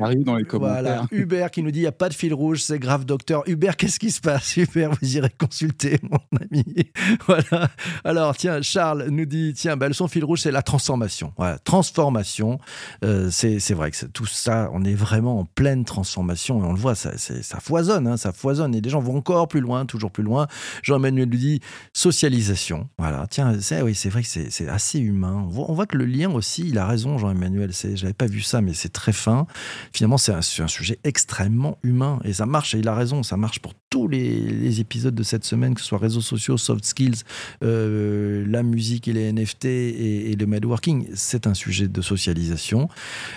arrive 0.00 0.24
dans 0.24 0.36
les 0.36 0.44
commentaires. 0.44 0.82
Voilà, 0.82 1.06
Hubert 1.12 1.50
qui 1.50 1.62
nous 1.62 1.70
dit 1.70 1.80
il 1.80 1.84
y 1.84 1.86
a 1.86 1.92
pas 1.92 2.08
de 2.08 2.14
fil 2.14 2.34
rouge, 2.34 2.62
c'est 2.62 2.78
grave 2.78 3.04
docteur. 3.04 3.42
Hubert, 3.46 3.76
qu'est-ce 3.76 3.98
qui 3.98 4.10
se 4.10 4.20
passe 4.20 4.56
Hubert, 4.56 4.90
vous 4.90 5.16
irez 5.16 5.30
consulter 5.30 5.98
mon 6.02 6.18
ami. 6.40 6.64
voilà. 7.26 7.68
Alors 8.04 8.36
tiens, 8.36 8.62
Charles 8.62 9.08
nous 9.10 9.26
dit 9.26 9.52
tiens, 9.54 9.76
bah, 9.76 9.88
le 9.88 9.94
son 9.94 10.08
fil 10.08 10.24
rouge 10.24 10.40
c'est 10.40 10.52
la 10.52 10.62
transformation. 10.62 11.32
Voilà, 11.36 11.58
transformation. 11.58 12.58
Euh, 13.04 13.28
c'est 13.30 13.74
vrai 13.74 13.90
que 13.90 14.06
tout 14.06 14.26
ça, 14.26 14.70
on 14.72 14.84
est 14.84 14.94
vraiment 14.94 15.40
en 15.40 15.44
pleine 15.44 15.84
transformation 15.84 16.62
et 16.62 16.66
on 16.66 16.72
le 16.72 16.78
voit, 16.78 16.94
ça, 16.94 17.16
ça 17.16 17.60
foisonne, 17.60 18.06
hein, 18.06 18.16
ça 18.16 18.32
foisonne 18.32 18.74
et 18.74 18.80
les 18.80 18.90
gens 18.90 19.00
vont 19.00 19.16
encore 19.16 19.48
plus 19.48 19.60
loin, 19.60 19.86
toujours 19.86 20.10
plus 20.10 20.24
loin. 20.24 20.46
Jean-Emmanuel 20.82 21.28
nous 21.28 21.36
dit 21.36 21.60
socialisation. 21.92 22.88
Voilà, 22.98 23.26
tiens, 23.28 23.52
oui, 23.82 23.94
c'est 23.94 24.08
vrai 24.08 24.22
que 24.22 24.28
c'est 24.28 24.68
assez 24.68 24.98
humain 24.98 25.33
on 25.34 25.46
voit, 25.46 25.70
on 25.70 25.74
voit, 25.74 25.86
que 25.86 25.96
le 25.96 26.06
lien 26.06 26.30
aussi, 26.30 26.68
il 26.68 26.78
a 26.78 26.86
raison, 26.86 27.18
Jean-Emmanuel. 27.18 27.70
J'avais 27.94 28.12
pas 28.12 28.26
vu 28.26 28.40
ça, 28.40 28.60
mais 28.60 28.74
c'est 28.74 28.92
très 28.92 29.12
fin. 29.12 29.46
Finalement, 29.92 30.18
c'est 30.18 30.32
un, 30.32 30.38
un, 30.38 30.68
sujet 30.68 30.98
extrêmement 31.04 31.78
humain. 31.82 32.20
Et 32.24 32.32
ça 32.32 32.46
marche, 32.46 32.74
et 32.74 32.78
il 32.78 32.88
a 32.88 32.94
raison, 32.94 33.22
ça 33.22 33.36
marche 33.36 33.58
pour 33.58 33.74
tous 33.94 34.08
les, 34.08 34.80
épisodes 34.80 35.14
de 35.14 35.22
cette 35.22 35.44
semaine, 35.44 35.72
que 35.72 35.80
ce 35.80 35.86
soit 35.86 35.98
réseaux 35.98 36.20
sociaux, 36.20 36.56
soft 36.56 36.84
skills, 36.84 37.22
euh, 37.62 38.44
la 38.48 38.64
musique 38.64 39.06
et 39.06 39.12
les 39.12 39.32
NFT 39.32 39.66
et, 39.66 40.36
le 40.36 40.46
medworking, 40.46 41.06
c'est 41.14 41.46
un 41.46 41.54
sujet 41.54 41.86
de 41.86 42.02
socialisation. 42.02 42.88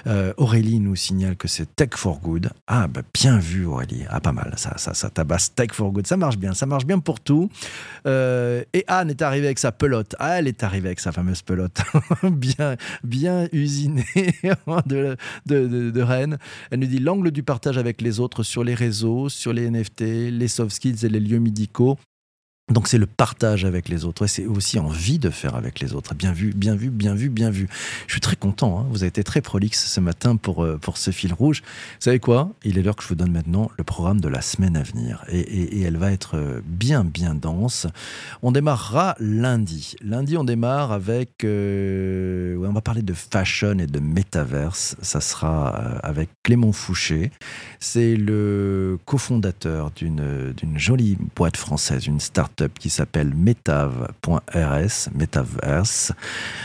Euh, 0.08 0.34
Aurélie 0.38 0.80
nous 0.80 0.96
signale 0.96 1.36
que 1.36 1.48
c'est 1.48 1.76
Tech 1.76 1.90
for 1.94 2.20
Good. 2.22 2.50
Ah, 2.66 2.88
bah, 2.88 3.04
bien 3.14 3.38
vu, 3.38 3.68
Aurélie. 3.68 4.06
Ah, 4.10 4.20
pas 4.20 4.32
mal. 4.32 4.52
Ça, 4.58 4.76
ça, 4.78 4.96
ça 4.96 5.12
tabasse 5.12 5.54
Tech 5.54 5.74
for 5.74 5.92
Good. 5.92 6.08
Ça 6.08 6.18
marche 6.18 6.38
bien. 6.38 6.56
Ça 6.56 6.66
marche 6.66 6.88
bien 6.88 6.98
pour 6.98 7.20
tout. 7.20 7.52
Euh, 8.08 8.64
et 8.74 8.84
Anne 8.88 9.12
est 9.12 9.22
arrivée 9.22 9.46
avec 9.46 9.60
sa 9.60 9.72
pelote. 9.72 10.16
Ah, 10.18 10.40
elle 10.40 10.48
est 10.48 10.64
arrivée 10.64 10.88
avec 10.88 11.00
sa 11.00 11.12
fameuse 11.12 11.44
pelote. 11.44 11.80
bien, 12.24 12.78
bien 13.04 13.48
usinée 13.52 14.06
de, 14.88 15.16
de, 15.46 15.92
de 15.92 16.02
Rennes. 16.02 16.40
Elle 16.72 16.80
nous 16.80 16.88
dit 16.88 17.00
l'angle 17.00 17.30
du 17.30 17.44
partage 17.44 17.78
avec 17.78 18.02
les 18.02 18.20
autres 18.20 18.42
sur 18.42 18.64
les 18.64 18.74
réseaux, 18.74 19.30
sur 19.30 19.54
les 19.54 19.70
NFT, 19.70 20.02
les 20.32 20.47
soft 20.48 20.72
skills 20.72 21.06
et 21.06 21.10
les 21.10 21.20
lieux 21.20 21.40
médicaux. 21.40 21.98
Donc 22.70 22.90
c'est 22.90 22.98
le 22.98 23.06
partage 23.06 23.64
avec 23.64 23.88
les 23.88 24.04
autres 24.04 24.26
et 24.26 24.28
c'est 24.28 24.46
aussi 24.46 24.78
envie 24.78 25.20
de 25.20 25.30
faire 25.30 25.56
avec 25.56 25.80
les 25.80 25.94
autres. 25.94 26.14
Bien 26.14 26.34
vu, 26.34 26.52
bien 26.54 26.76
vu, 26.76 26.90
bien 26.90 27.16
vu, 27.16 27.30
bien 27.30 27.50
vu. 27.50 27.70
Je 28.08 28.12
suis 28.12 28.20
très 28.20 28.36
content. 28.36 28.80
Hein. 28.80 28.86
Vous 28.90 29.04
avez 29.04 29.08
été 29.08 29.24
très 29.24 29.40
prolixe 29.40 29.88
ce 29.88 30.02
matin 30.02 30.36
pour, 30.36 30.66
euh, 30.66 30.78
pour 30.78 30.98
ce 30.98 31.12
fil 31.12 31.34
rouge. 31.34 31.62
Vous 31.62 32.02
savez 32.02 32.20
quoi? 32.20 32.52
Il 32.66 32.78
est 32.78 32.82
l'heure 32.82 32.98
que 32.98 33.04
je 33.04 33.08
vous 33.08 33.16
donne 33.16 33.32
maintenant 33.32 33.72
le 33.78 33.86
programme 33.86 34.20
de 34.20 34.28
la 34.28 34.42
semaine 34.42 34.76
à 34.76 34.84
venir 34.84 35.24
et, 35.30 35.82
elle 35.82 35.96
va 35.96 36.12
être 36.12 36.36
euh, 36.36 36.60
bien 36.66 37.06
bien 37.06 37.36
dense. 37.36 37.88
On 38.42 38.52
démarrera 38.52 39.16
lundi. 39.20 39.96
Lundi 40.02 40.36
on 40.36 40.44
démarre 40.44 40.92
avec... 40.92 41.46
Euh, 41.46 42.58
on 42.58 42.74
va 42.74 42.82
parler 42.82 43.02
de 43.02 43.14
fashion 43.14 43.80
et 43.80 43.88
de 43.88 44.00
metaverse. 44.02 44.98
Ça 45.02 45.22
sera 45.22 45.70
avec 46.04 46.30
Clément 46.44 46.74
Fouché. 46.74 47.32
C'est 47.80 48.18
le 48.18 49.00
cofondateur 49.06 49.92
d'une 49.92 50.78
jolie 50.78 51.18
boîte 51.34 51.56
française, 51.56 52.08
une 52.08 52.20
start 52.20 52.57
qui 52.80 52.90
s'appelle 52.90 53.34
Metav.rs, 53.36 55.10
Metaverse. 55.14 56.14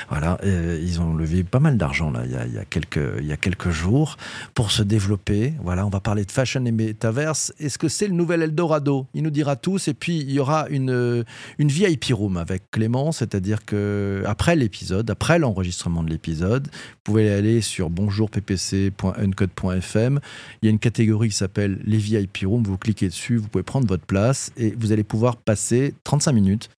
Voilà, 0.09 0.39
ils 0.45 1.01
ont 1.01 1.15
levé 1.15 1.45
pas 1.45 1.61
mal 1.61 1.77
d'argent 1.77 2.11
là, 2.11 2.23
il 2.25 2.33
y, 2.33 2.59
a, 2.59 2.65
quelques, 2.65 3.19
il 3.19 3.27
y 3.27 3.33
a 3.33 3.37
quelques 3.37 3.71
jours 3.71 4.17
pour 4.55 4.71
se 4.71 4.83
développer. 4.83 5.53
Voilà, 5.63 5.87
on 5.87 5.91
va 5.91 6.01
parler 6.01 6.25
de 6.25 6.31
fashion 6.31 6.65
et 6.65 6.73
Metaverse. 6.73 7.53
Est-ce 7.59 7.77
que 7.79 7.89
c'est 7.89 8.09
le 8.09 8.15
nouvel 8.15 8.43
Eldorado? 8.43 9.07
Il 9.15 9.23
nous 9.23 9.31
dira 9.31 9.57
tous. 9.57 9.89
Et 9.89 9.95
puis, 9.95 10.21
il 10.21 10.31
y 10.31 10.39
aura 10.39 10.67
une, 10.69 11.25
une 11.59 11.69
VIP 11.69 12.13
room 12.13 12.37
avec 12.37 12.71
Clément, 12.71 13.11
c'est-à-dire 13.13 13.65
que 13.65 14.23
après 14.27 14.57
l'épisode, 14.57 15.09
après 15.11 15.39
l'enregistrement 15.39 16.03
de 16.03 16.11
l'épisode, 16.11 16.69
vous 16.69 17.01
pouvez 17.05 17.33
aller 17.33 17.61
sur 17.61 17.91
bonjourppc.uncode.fm. 17.91 20.21
Il 20.63 20.67
y 20.67 20.69
a 20.69 20.71
une 20.71 20.79
catégorie 20.79 21.29
qui 21.31 21.37
s'appelle 21.37 21.81
les 21.85 21.99
VIP 21.99 22.45
rooms. 22.45 22.63
Vous 22.63 22.79
cliquez 22.79 23.09
dessus, 23.09 23.37
vous 23.37 23.49
pouvez 23.49 23.65
prendre 23.65 23.87
votre 23.87 24.05
place 24.05 24.53
et 24.57 24.75
vous 24.79 24.93
allez 24.93 25.05
pouvoir 25.05 25.37
passer 25.37 25.82
35 26.05 26.33
minutes. 26.33 26.71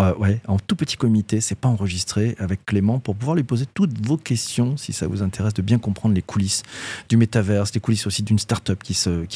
Euh, 0.00 0.36
en 0.48 0.58
tout 0.58 0.74
petit 0.74 0.96
comité, 0.96 1.40
c'est 1.40 1.54
pas 1.54 1.68
enregistré 1.68 2.34
avec 2.38 2.64
Clément 2.64 2.98
pour 2.98 3.14
pouvoir 3.14 3.36
lui 3.36 3.44
poser 3.44 3.66
toutes 3.66 4.04
vos 4.04 4.16
questions 4.16 4.76
si 4.76 4.92
ça 4.92 5.06
vous 5.06 5.22
intéresse 5.22 5.54
de 5.54 5.62
bien 5.62 5.78
comprendre 5.78 6.14
les 6.14 6.22
coulisses 6.22 6.62
du 7.08 7.16
métaverse, 7.16 7.74
les 7.74 7.80
coulisses 7.80 8.06
aussi 8.06 8.22
d'une 8.22 8.38
start-up 8.38 8.82
qui, 8.82 8.94
se, 8.94 9.26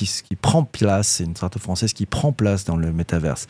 prend 0.41 0.65
place, 0.65 1.09
c'est 1.09 1.25
une 1.25 1.37
start-up 1.37 1.63
française 1.63 1.93
qui 1.93 2.07
prend 2.07 2.33
place 2.33 2.65
dans 2.65 2.77
le 2.77 2.93
métaverse. 2.93 3.47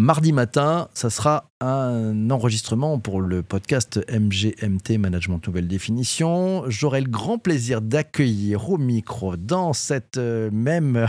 Mardi 0.00 0.32
matin, 0.32 0.88
ça 0.94 1.10
sera 1.10 1.50
un 1.60 2.30
enregistrement 2.30 2.98
pour 2.98 3.20
le 3.20 3.42
podcast 3.42 4.00
MGMT 4.10 4.96
Management 4.96 5.46
Nouvelle 5.46 5.68
Définition. 5.68 6.64
J'aurai 6.68 7.02
le 7.02 7.10
grand 7.10 7.36
plaisir 7.36 7.82
d'accueillir 7.82 8.70
au 8.70 8.78
micro 8.78 9.36
dans 9.36 9.74
cette 9.74 10.16
euh, 10.16 10.48
même 10.50 11.06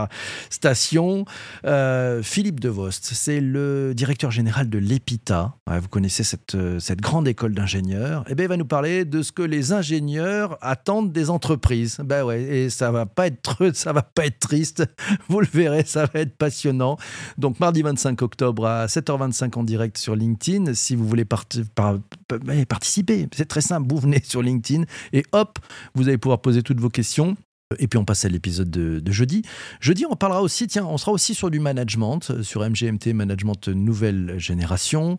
station 0.50 1.24
euh, 1.64 2.20
Philippe 2.20 2.58
Devost. 2.58 3.10
C'est 3.12 3.40
le 3.40 3.92
directeur 3.94 4.32
général 4.32 4.68
de 4.68 4.78
l'EPITA. 4.78 5.54
vous 5.68 5.88
connaissez 5.88 6.24
cette, 6.24 6.56
euh, 6.56 6.80
cette 6.80 7.00
grande 7.00 7.28
école 7.28 7.54
d'ingénieurs. 7.54 8.24
Eh 8.28 8.34
bien, 8.34 8.46
il 8.46 8.48
va 8.48 8.56
nous 8.56 8.64
parler 8.64 9.04
de 9.04 9.22
ce 9.22 9.30
que 9.30 9.42
les 9.42 9.70
ingénieurs 9.70 10.58
attendent 10.62 11.12
des 11.12 11.30
entreprises. 11.30 12.00
Ben 12.04 12.24
ouais, 12.24 12.42
et 12.42 12.70
ça 12.70 12.90
va 12.90 13.06
pas 13.06 13.28
être 13.28 13.70
ça 13.74 13.92
va 13.92 14.02
pas 14.02 14.26
être 14.26 14.40
triste. 14.40 14.84
Vous 15.28 15.38
le 15.38 15.46
verrez, 15.46 15.84
ça 15.86 16.06
va 16.06 16.18
être 16.18 16.36
passionnant. 16.36 16.96
Donc 17.38 17.60
mardi 17.60 17.82
25 17.82 18.20
octobre 18.20 18.31
à 18.40 18.86
7h25 18.86 19.58
en 19.58 19.64
direct 19.64 19.98
sur 19.98 20.16
LinkedIn. 20.16 20.74
Si 20.74 20.96
vous 20.96 21.06
voulez 21.06 21.24
participer, 21.24 23.28
c'est 23.32 23.48
très 23.48 23.60
simple. 23.60 23.88
Vous 23.90 23.98
venez 23.98 24.22
sur 24.22 24.42
LinkedIn 24.42 24.84
et 25.12 25.24
hop, 25.32 25.58
vous 25.94 26.08
allez 26.08 26.18
pouvoir 26.18 26.40
poser 26.40 26.62
toutes 26.62 26.80
vos 26.80 26.88
questions. 26.88 27.36
Et 27.78 27.88
puis 27.88 27.98
on 27.98 28.04
passe 28.04 28.24
à 28.24 28.28
l'épisode 28.28 28.70
de, 28.70 29.12
jeudi. 29.12 29.42
Jeudi, 29.80 30.04
on 30.08 30.16
parlera 30.16 30.42
aussi, 30.42 30.66
tiens, 30.66 30.84
on 30.86 30.96
sera 30.98 31.12
aussi 31.12 31.34
sur 31.34 31.50
du 31.50 31.60
management, 31.60 32.30
euh, 32.30 32.42
sur 32.42 32.68
MGMT, 32.68 33.12
management 33.14 33.68
nouvelle 33.68 34.34
génération. 34.38 35.16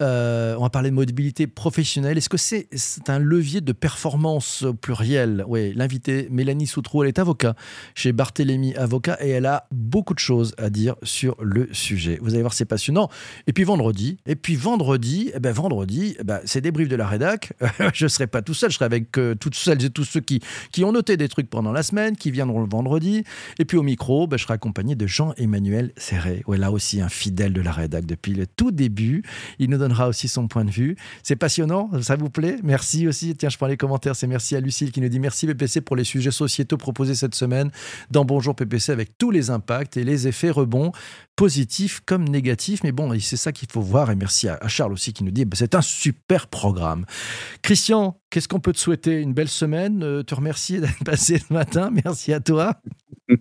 Euh, 0.00 0.54
on 0.58 0.62
va 0.62 0.70
parler 0.70 0.90
de 0.90 0.94
mobilité 0.94 1.46
professionnelle. 1.46 2.18
Est-ce 2.18 2.28
que 2.28 2.36
c'est 2.36 2.68
un 3.08 3.18
levier 3.18 3.60
de 3.60 3.72
performance 3.72 4.64
pluriel? 4.80 5.44
Oui, 5.46 5.72
l'invité 5.74 6.28
Mélanie 6.30 6.66
Soutrou, 6.66 7.02
elle 7.02 7.08
est 7.08 7.18
avocat 7.18 7.54
chez 7.94 8.12
Barthélémy 8.12 8.74
Avocat 8.76 9.18
et 9.20 9.30
elle 9.30 9.46
a 9.46 9.66
beaucoup 9.70 10.14
de 10.14 10.18
choses 10.18 10.54
à 10.58 10.70
dire 10.70 10.96
sur 11.02 11.36
le 11.40 11.68
sujet. 11.72 12.18
Vous 12.22 12.34
allez 12.34 12.42
voir, 12.42 12.54
c'est 12.54 12.64
passionnant. 12.64 13.08
Et 13.46 13.52
puis 13.52 13.64
vendredi, 13.64 14.18
et 14.26 14.36
puis 14.36 14.56
vendredi, 14.56 15.30
eh 15.34 15.40
ben 15.40 15.52
vendredi, 15.52 16.16
eh 16.18 16.24
ben, 16.24 16.40
c'est 16.44 16.60
débrief 16.60 16.88
de 16.88 16.96
la 16.96 17.06
rédac. 17.06 17.52
je 17.94 18.04
ne 18.04 18.08
serai 18.08 18.26
pas 18.26 18.42
tout 18.42 18.54
seul, 18.54 18.70
je 18.70 18.76
serai 18.76 18.86
avec 18.86 19.16
euh, 19.18 19.34
toutes 19.34 19.54
celles 19.54 19.84
et 19.84 19.90
tous 19.90 20.04
ceux 20.04 20.20
qui, 20.20 20.40
qui 20.70 20.84
ont 20.84 20.92
noté 20.92 21.16
des 21.16 21.28
trucs 21.28 21.50
pendant 21.50 21.72
la 21.72 21.82
semaine 21.82 21.91
qui 22.16 22.30
viendront 22.30 22.60
le 22.60 22.68
vendredi. 22.68 23.24
Et 23.58 23.64
puis 23.64 23.76
au 23.76 23.82
micro, 23.82 24.26
bah, 24.26 24.36
je 24.36 24.44
serai 24.44 24.54
accompagné 24.54 24.94
de 24.94 25.06
Jean-Emmanuel 25.06 25.92
Serré. 25.96 26.42
Ouais, 26.46 26.56
là 26.56 26.72
aussi 26.72 27.00
un 27.00 27.08
fidèle 27.08 27.52
de 27.52 27.60
la 27.60 27.72
rédac 27.72 28.06
depuis 28.06 28.32
le 28.32 28.46
tout 28.46 28.70
début. 28.70 29.22
Il 29.58 29.70
nous 29.70 29.78
donnera 29.78 30.08
aussi 30.08 30.28
son 30.28 30.48
point 30.48 30.64
de 30.64 30.70
vue. 30.70 30.96
C'est 31.22 31.36
passionnant, 31.36 31.90
ça 32.00 32.16
vous 32.16 32.30
plaît? 32.30 32.56
Merci 32.62 33.06
aussi. 33.06 33.34
Tiens, 33.36 33.50
je 33.50 33.58
prends 33.58 33.66
les 33.66 33.76
commentaires. 33.76 34.16
C'est 34.16 34.26
merci 34.26 34.56
à 34.56 34.60
Lucille 34.60 34.90
qui 34.90 35.00
nous 35.00 35.08
dit 35.08 35.20
merci 35.20 35.46
PPC 35.46 35.82
pour 35.82 35.96
les 35.96 36.04
sujets 36.04 36.30
sociétaux 36.30 36.78
proposés 36.78 37.14
cette 37.14 37.34
semaine 37.34 37.70
dans 38.10 38.24
Bonjour 38.24 38.54
PPC 38.54 38.92
avec 38.92 39.18
tous 39.18 39.30
les 39.30 39.50
impacts 39.50 39.96
et 39.96 40.04
les 40.04 40.28
effets 40.28 40.50
rebonds 40.50 40.92
positifs 41.36 42.00
comme 42.06 42.28
négatifs. 42.28 42.82
Mais 42.84 42.92
bon, 42.92 43.12
c'est 43.20 43.36
ça 43.36 43.52
qu'il 43.52 43.68
faut 43.70 43.80
voir. 43.82 44.10
Et 44.10 44.16
merci 44.16 44.48
à 44.48 44.68
Charles 44.68 44.92
aussi 44.92 45.12
qui 45.12 45.24
nous 45.24 45.30
dit 45.30 45.44
bah, 45.44 45.56
c'est 45.58 45.74
un 45.74 45.82
super 45.82 46.46
programme. 46.46 47.04
Christian, 47.62 48.18
qu'est-ce 48.30 48.48
qu'on 48.48 48.60
peut 48.60 48.72
te 48.72 48.78
souhaiter? 48.78 49.20
Une 49.20 49.34
belle 49.34 49.48
semaine. 49.48 50.02
Euh, 50.02 50.22
te 50.22 50.34
remercier 50.34 50.80
d'être 50.80 51.04
passé 51.04 51.38
ce 51.38 51.52
matin. 51.52 51.81
Merci 52.04 52.32
à 52.32 52.40
toi. 52.40 52.80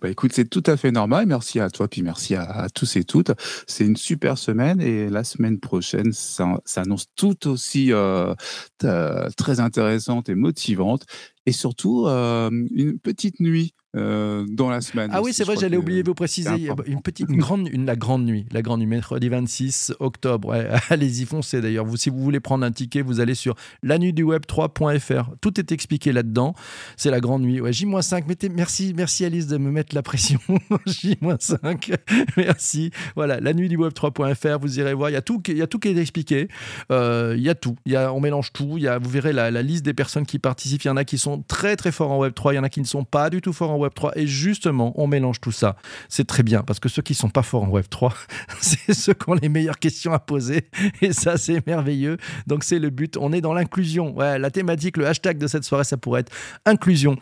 Bah 0.00 0.08
écoute, 0.08 0.32
c'est 0.32 0.48
tout 0.48 0.62
à 0.64 0.78
fait 0.78 0.90
normal. 0.90 1.26
Merci 1.26 1.60
à 1.60 1.68
toi, 1.68 1.88
puis 1.88 2.00
merci 2.00 2.34
à, 2.34 2.68
tous 2.74 2.96
et 2.96 3.04
toutes. 3.04 3.32
C'est 3.66 3.84
une 3.84 3.96
super 3.96 4.38
semaine 4.38 4.80
et 4.80 5.10
la 5.10 5.24
semaine 5.24 5.60
prochaine, 5.60 6.12
ça, 6.12 6.58
annonce 6.76 7.06
tout 7.16 7.48
aussi 7.48 7.92
euh, 7.92 8.34
très 8.78 9.60
intéressante 9.60 10.30
et 10.30 10.34
motivante. 10.34 11.04
Et 11.44 11.52
surtout, 11.52 12.06
euh, 12.06 12.50
une 12.50 12.98
petite 12.98 13.40
nuit 13.40 13.74
euh, 13.96 14.44
dans 14.50 14.68
la 14.68 14.82
semaine. 14.82 15.10
Ah 15.14 15.22
oui, 15.22 15.32
c'est 15.32 15.44
vrai, 15.44 15.56
j'allais 15.58 15.78
oublier 15.78 16.02
de 16.02 16.08
vous 16.08 16.14
préciser. 16.14 16.68
Une 16.86 17.00
petite, 17.00 17.28
une 17.30 17.38
grande, 17.38 17.68
une, 17.68 17.86
la 17.86 17.96
grande 17.96 18.24
nuit, 18.24 18.46
la 18.52 18.60
grande 18.60 18.80
nuit, 18.80 18.86
mercredi 18.86 19.30
26 19.30 19.94
octobre. 19.98 20.54
Allez-y, 20.90 21.24
foncez 21.24 21.62
d'ailleurs. 21.62 21.86
Vous, 21.86 21.96
si 21.96 22.10
vous 22.10 22.18
voulez 22.18 22.40
prendre 22.40 22.66
un 22.66 22.70
ticket, 22.70 23.00
vous 23.00 23.20
allez 23.20 23.34
sur 23.34 23.54
la 23.82 23.98
nuit 23.98 24.12
du 24.12 24.24
web 24.24 24.42
3.fr. 24.46 25.30
Tout 25.40 25.58
est 25.58 25.72
expliqué 25.72 26.12
là-dedans. 26.12 26.54
C'est 26.98 27.10
la 27.10 27.20
grande 27.20 27.42
nuit. 27.42 27.62
Ouais, 27.62 27.72
J-5. 27.72 28.26
Mettez, 28.28 28.50
merci, 28.50 28.92
merci 28.94 29.24
Alice 29.24 29.46
de 29.46 29.56
me 29.56 29.70
mettre 29.70 29.94
la 29.94 30.02
pression. 30.02 30.40
J-5. 30.86 31.96
merci. 32.36 32.90
Voilà, 33.16 33.40
la 33.40 33.54
nuit 33.54 33.70
du 33.70 33.78
web 33.78 33.92
3.fr. 33.94 34.58
Vous 34.60 34.78
irez 34.78 34.92
voir. 34.92 35.08
Il 35.08 35.14
y 35.14 35.16
a 35.16 35.22
tout, 35.22 35.42
il 35.48 35.56
y 35.56 35.62
a 35.62 35.66
tout 35.66 35.78
qui 35.78 35.88
est 35.88 35.96
expliqué. 35.96 36.48
Euh, 36.92 37.34
il 37.38 37.42
y 37.42 37.48
a 37.48 37.54
tout. 37.54 37.76
Il 37.86 37.92
y 37.92 37.96
a, 37.96 38.12
on 38.12 38.20
mélange 38.20 38.52
tout. 38.52 38.74
Il 38.76 38.82
y 38.82 38.88
a, 38.88 38.98
vous 38.98 39.08
verrez 39.08 39.32
la, 39.32 39.50
la 39.50 39.62
liste 39.62 39.84
des 39.86 39.94
personnes 39.94 40.26
qui 40.26 40.38
participent. 40.38 40.82
Il 40.82 40.88
y 40.88 40.90
en 40.90 40.98
a 40.98 41.04
qui 41.04 41.16
sont 41.16 41.42
très 41.48 41.74
très 41.76 41.90
forts 41.90 42.10
en 42.10 42.18
web 42.18 42.34
3. 42.34 42.52
Il 42.52 42.56
y 42.56 42.58
en 42.58 42.64
a 42.64 42.68
qui 42.68 42.80
ne 42.80 42.86
sont 42.86 43.04
pas 43.04 43.30
du 43.30 43.40
tout 43.40 43.54
forts 43.54 43.70
en 43.70 43.77
web 43.78 43.92
3. 43.94 44.12
Et 44.16 44.26
justement, 44.26 44.92
on 44.96 45.06
mélange 45.06 45.40
tout 45.40 45.52
ça. 45.52 45.76
C'est 46.08 46.26
très 46.26 46.42
bien 46.42 46.62
parce 46.62 46.80
que 46.80 46.88
ceux 46.88 47.02
qui 47.02 47.14
sont 47.14 47.30
pas 47.30 47.42
forts 47.42 47.64
en 47.64 47.68
Web 47.68 47.86
3, 47.88 48.14
c'est 48.60 48.94
ceux 48.94 49.14
qui 49.14 49.28
ont 49.28 49.34
les 49.34 49.48
meilleures 49.48 49.78
questions 49.78 50.12
à 50.12 50.18
poser. 50.18 50.68
Et 51.02 51.12
ça, 51.12 51.36
c'est 51.36 51.66
merveilleux. 51.66 52.18
Donc, 52.46 52.64
c'est 52.64 52.78
le 52.78 52.90
but. 52.90 53.16
On 53.16 53.32
est 53.32 53.40
dans 53.40 53.54
l'inclusion. 53.54 54.16
Ouais, 54.16 54.38
la 54.38 54.50
thématique, 54.50 54.96
le 54.96 55.06
hashtag 55.06 55.38
de 55.38 55.46
cette 55.46 55.64
soirée, 55.64 55.84
ça 55.84 55.96
pourrait 55.96 56.20
être 56.20 56.32
inclusion. 56.64 57.16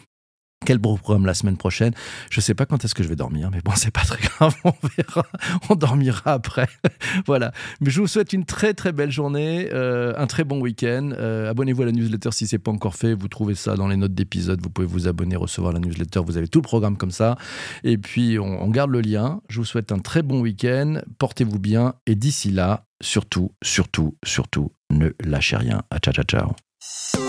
Quel 0.64 0.79
beau 0.79 0.97
programme 0.97 1.27
la 1.27 1.35
semaine 1.35 1.59
prochaine. 1.59 1.92
Je 2.31 2.40
sais 2.40 2.55
pas 2.55 2.64
quand 2.64 2.85
est-ce 2.85 2.95
que 2.95 3.03
je 3.03 3.09
vais 3.09 3.16
dormir, 3.16 3.51
mais 3.53 3.61
bon, 3.62 3.73
c'est 3.77 3.90
pas 3.90 4.03
très 4.03 4.21
grave, 4.21 4.55
on 4.64 4.73
verra. 4.97 5.27
On 5.69 5.75
dormira 5.75 6.33
après. 6.33 6.69
voilà. 7.27 7.53
Mais 7.81 7.90
je 7.90 8.01
vous 8.01 8.07
souhaite 8.07 8.33
une 8.33 8.45
très 8.45 8.73
très 8.73 8.92
belle 8.92 9.11
journée, 9.11 9.69
euh, 9.73 10.14
un 10.16 10.27
très 10.27 10.45
bon 10.45 10.61
week-end. 10.61 11.11
Euh, 11.12 11.51
abonnez-vous 11.51 11.83
à 11.83 11.87
la 11.87 11.92
newsletter 11.92 12.31
si 12.33 12.47
c'est 12.47 12.59
pas 12.59 12.71
encore 12.71 12.95
fait. 12.95 13.12
Vous 13.12 13.29
trouvez 13.29 13.55
ça 13.55 13.77
dans 13.77 13.87
les 13.87 13.97
notes 13.97 14.14
d'épisode. 14.14 14.61
Vous 14.62 14.71
pouvez 14.71 14.87
vous 14.87 15.07
abonner, 15.07 15.37
recevoir 15.37 15.73
la 15.73 15.79
newsletter. 15.79 16.21
Vous 16.25 16.38
avez 16.38 16.49
tout 16.49 16.61
le 16.61 16.64
programme 16.64 16.97
comme 16.97 17.11
ça. 17.11 17.37
Et 17.85 17.99
puis, 17.99 18.38
on, 18.38 18.69
garde 18.71 18.90
le 18.90 19.03
lien. 19.03 19.42
Je 19.49 19.59
vous 19.59 19.64
souhaite 19.64 19.92
un 19.92 19.99
très 19.99 20.23
bon 20.23 20.40
week-end. 20.40 21.01
Portez-vous 21.19 21.59
bien. 21.59 21.95
Et 22.07 22.14
d'ici 22.14 22.51
là, 22.51 22.87
surtout, 23.03 23.53
surtout, 23.62 24.16
surtout, 24.25 24.73
ne 24.90 25.11
lâchez 25.23 25.57
rien. 25.57 25.83
Ciao, 26.03 26.12
ciao, 26.12 26.25
ciao. 26.25 27.26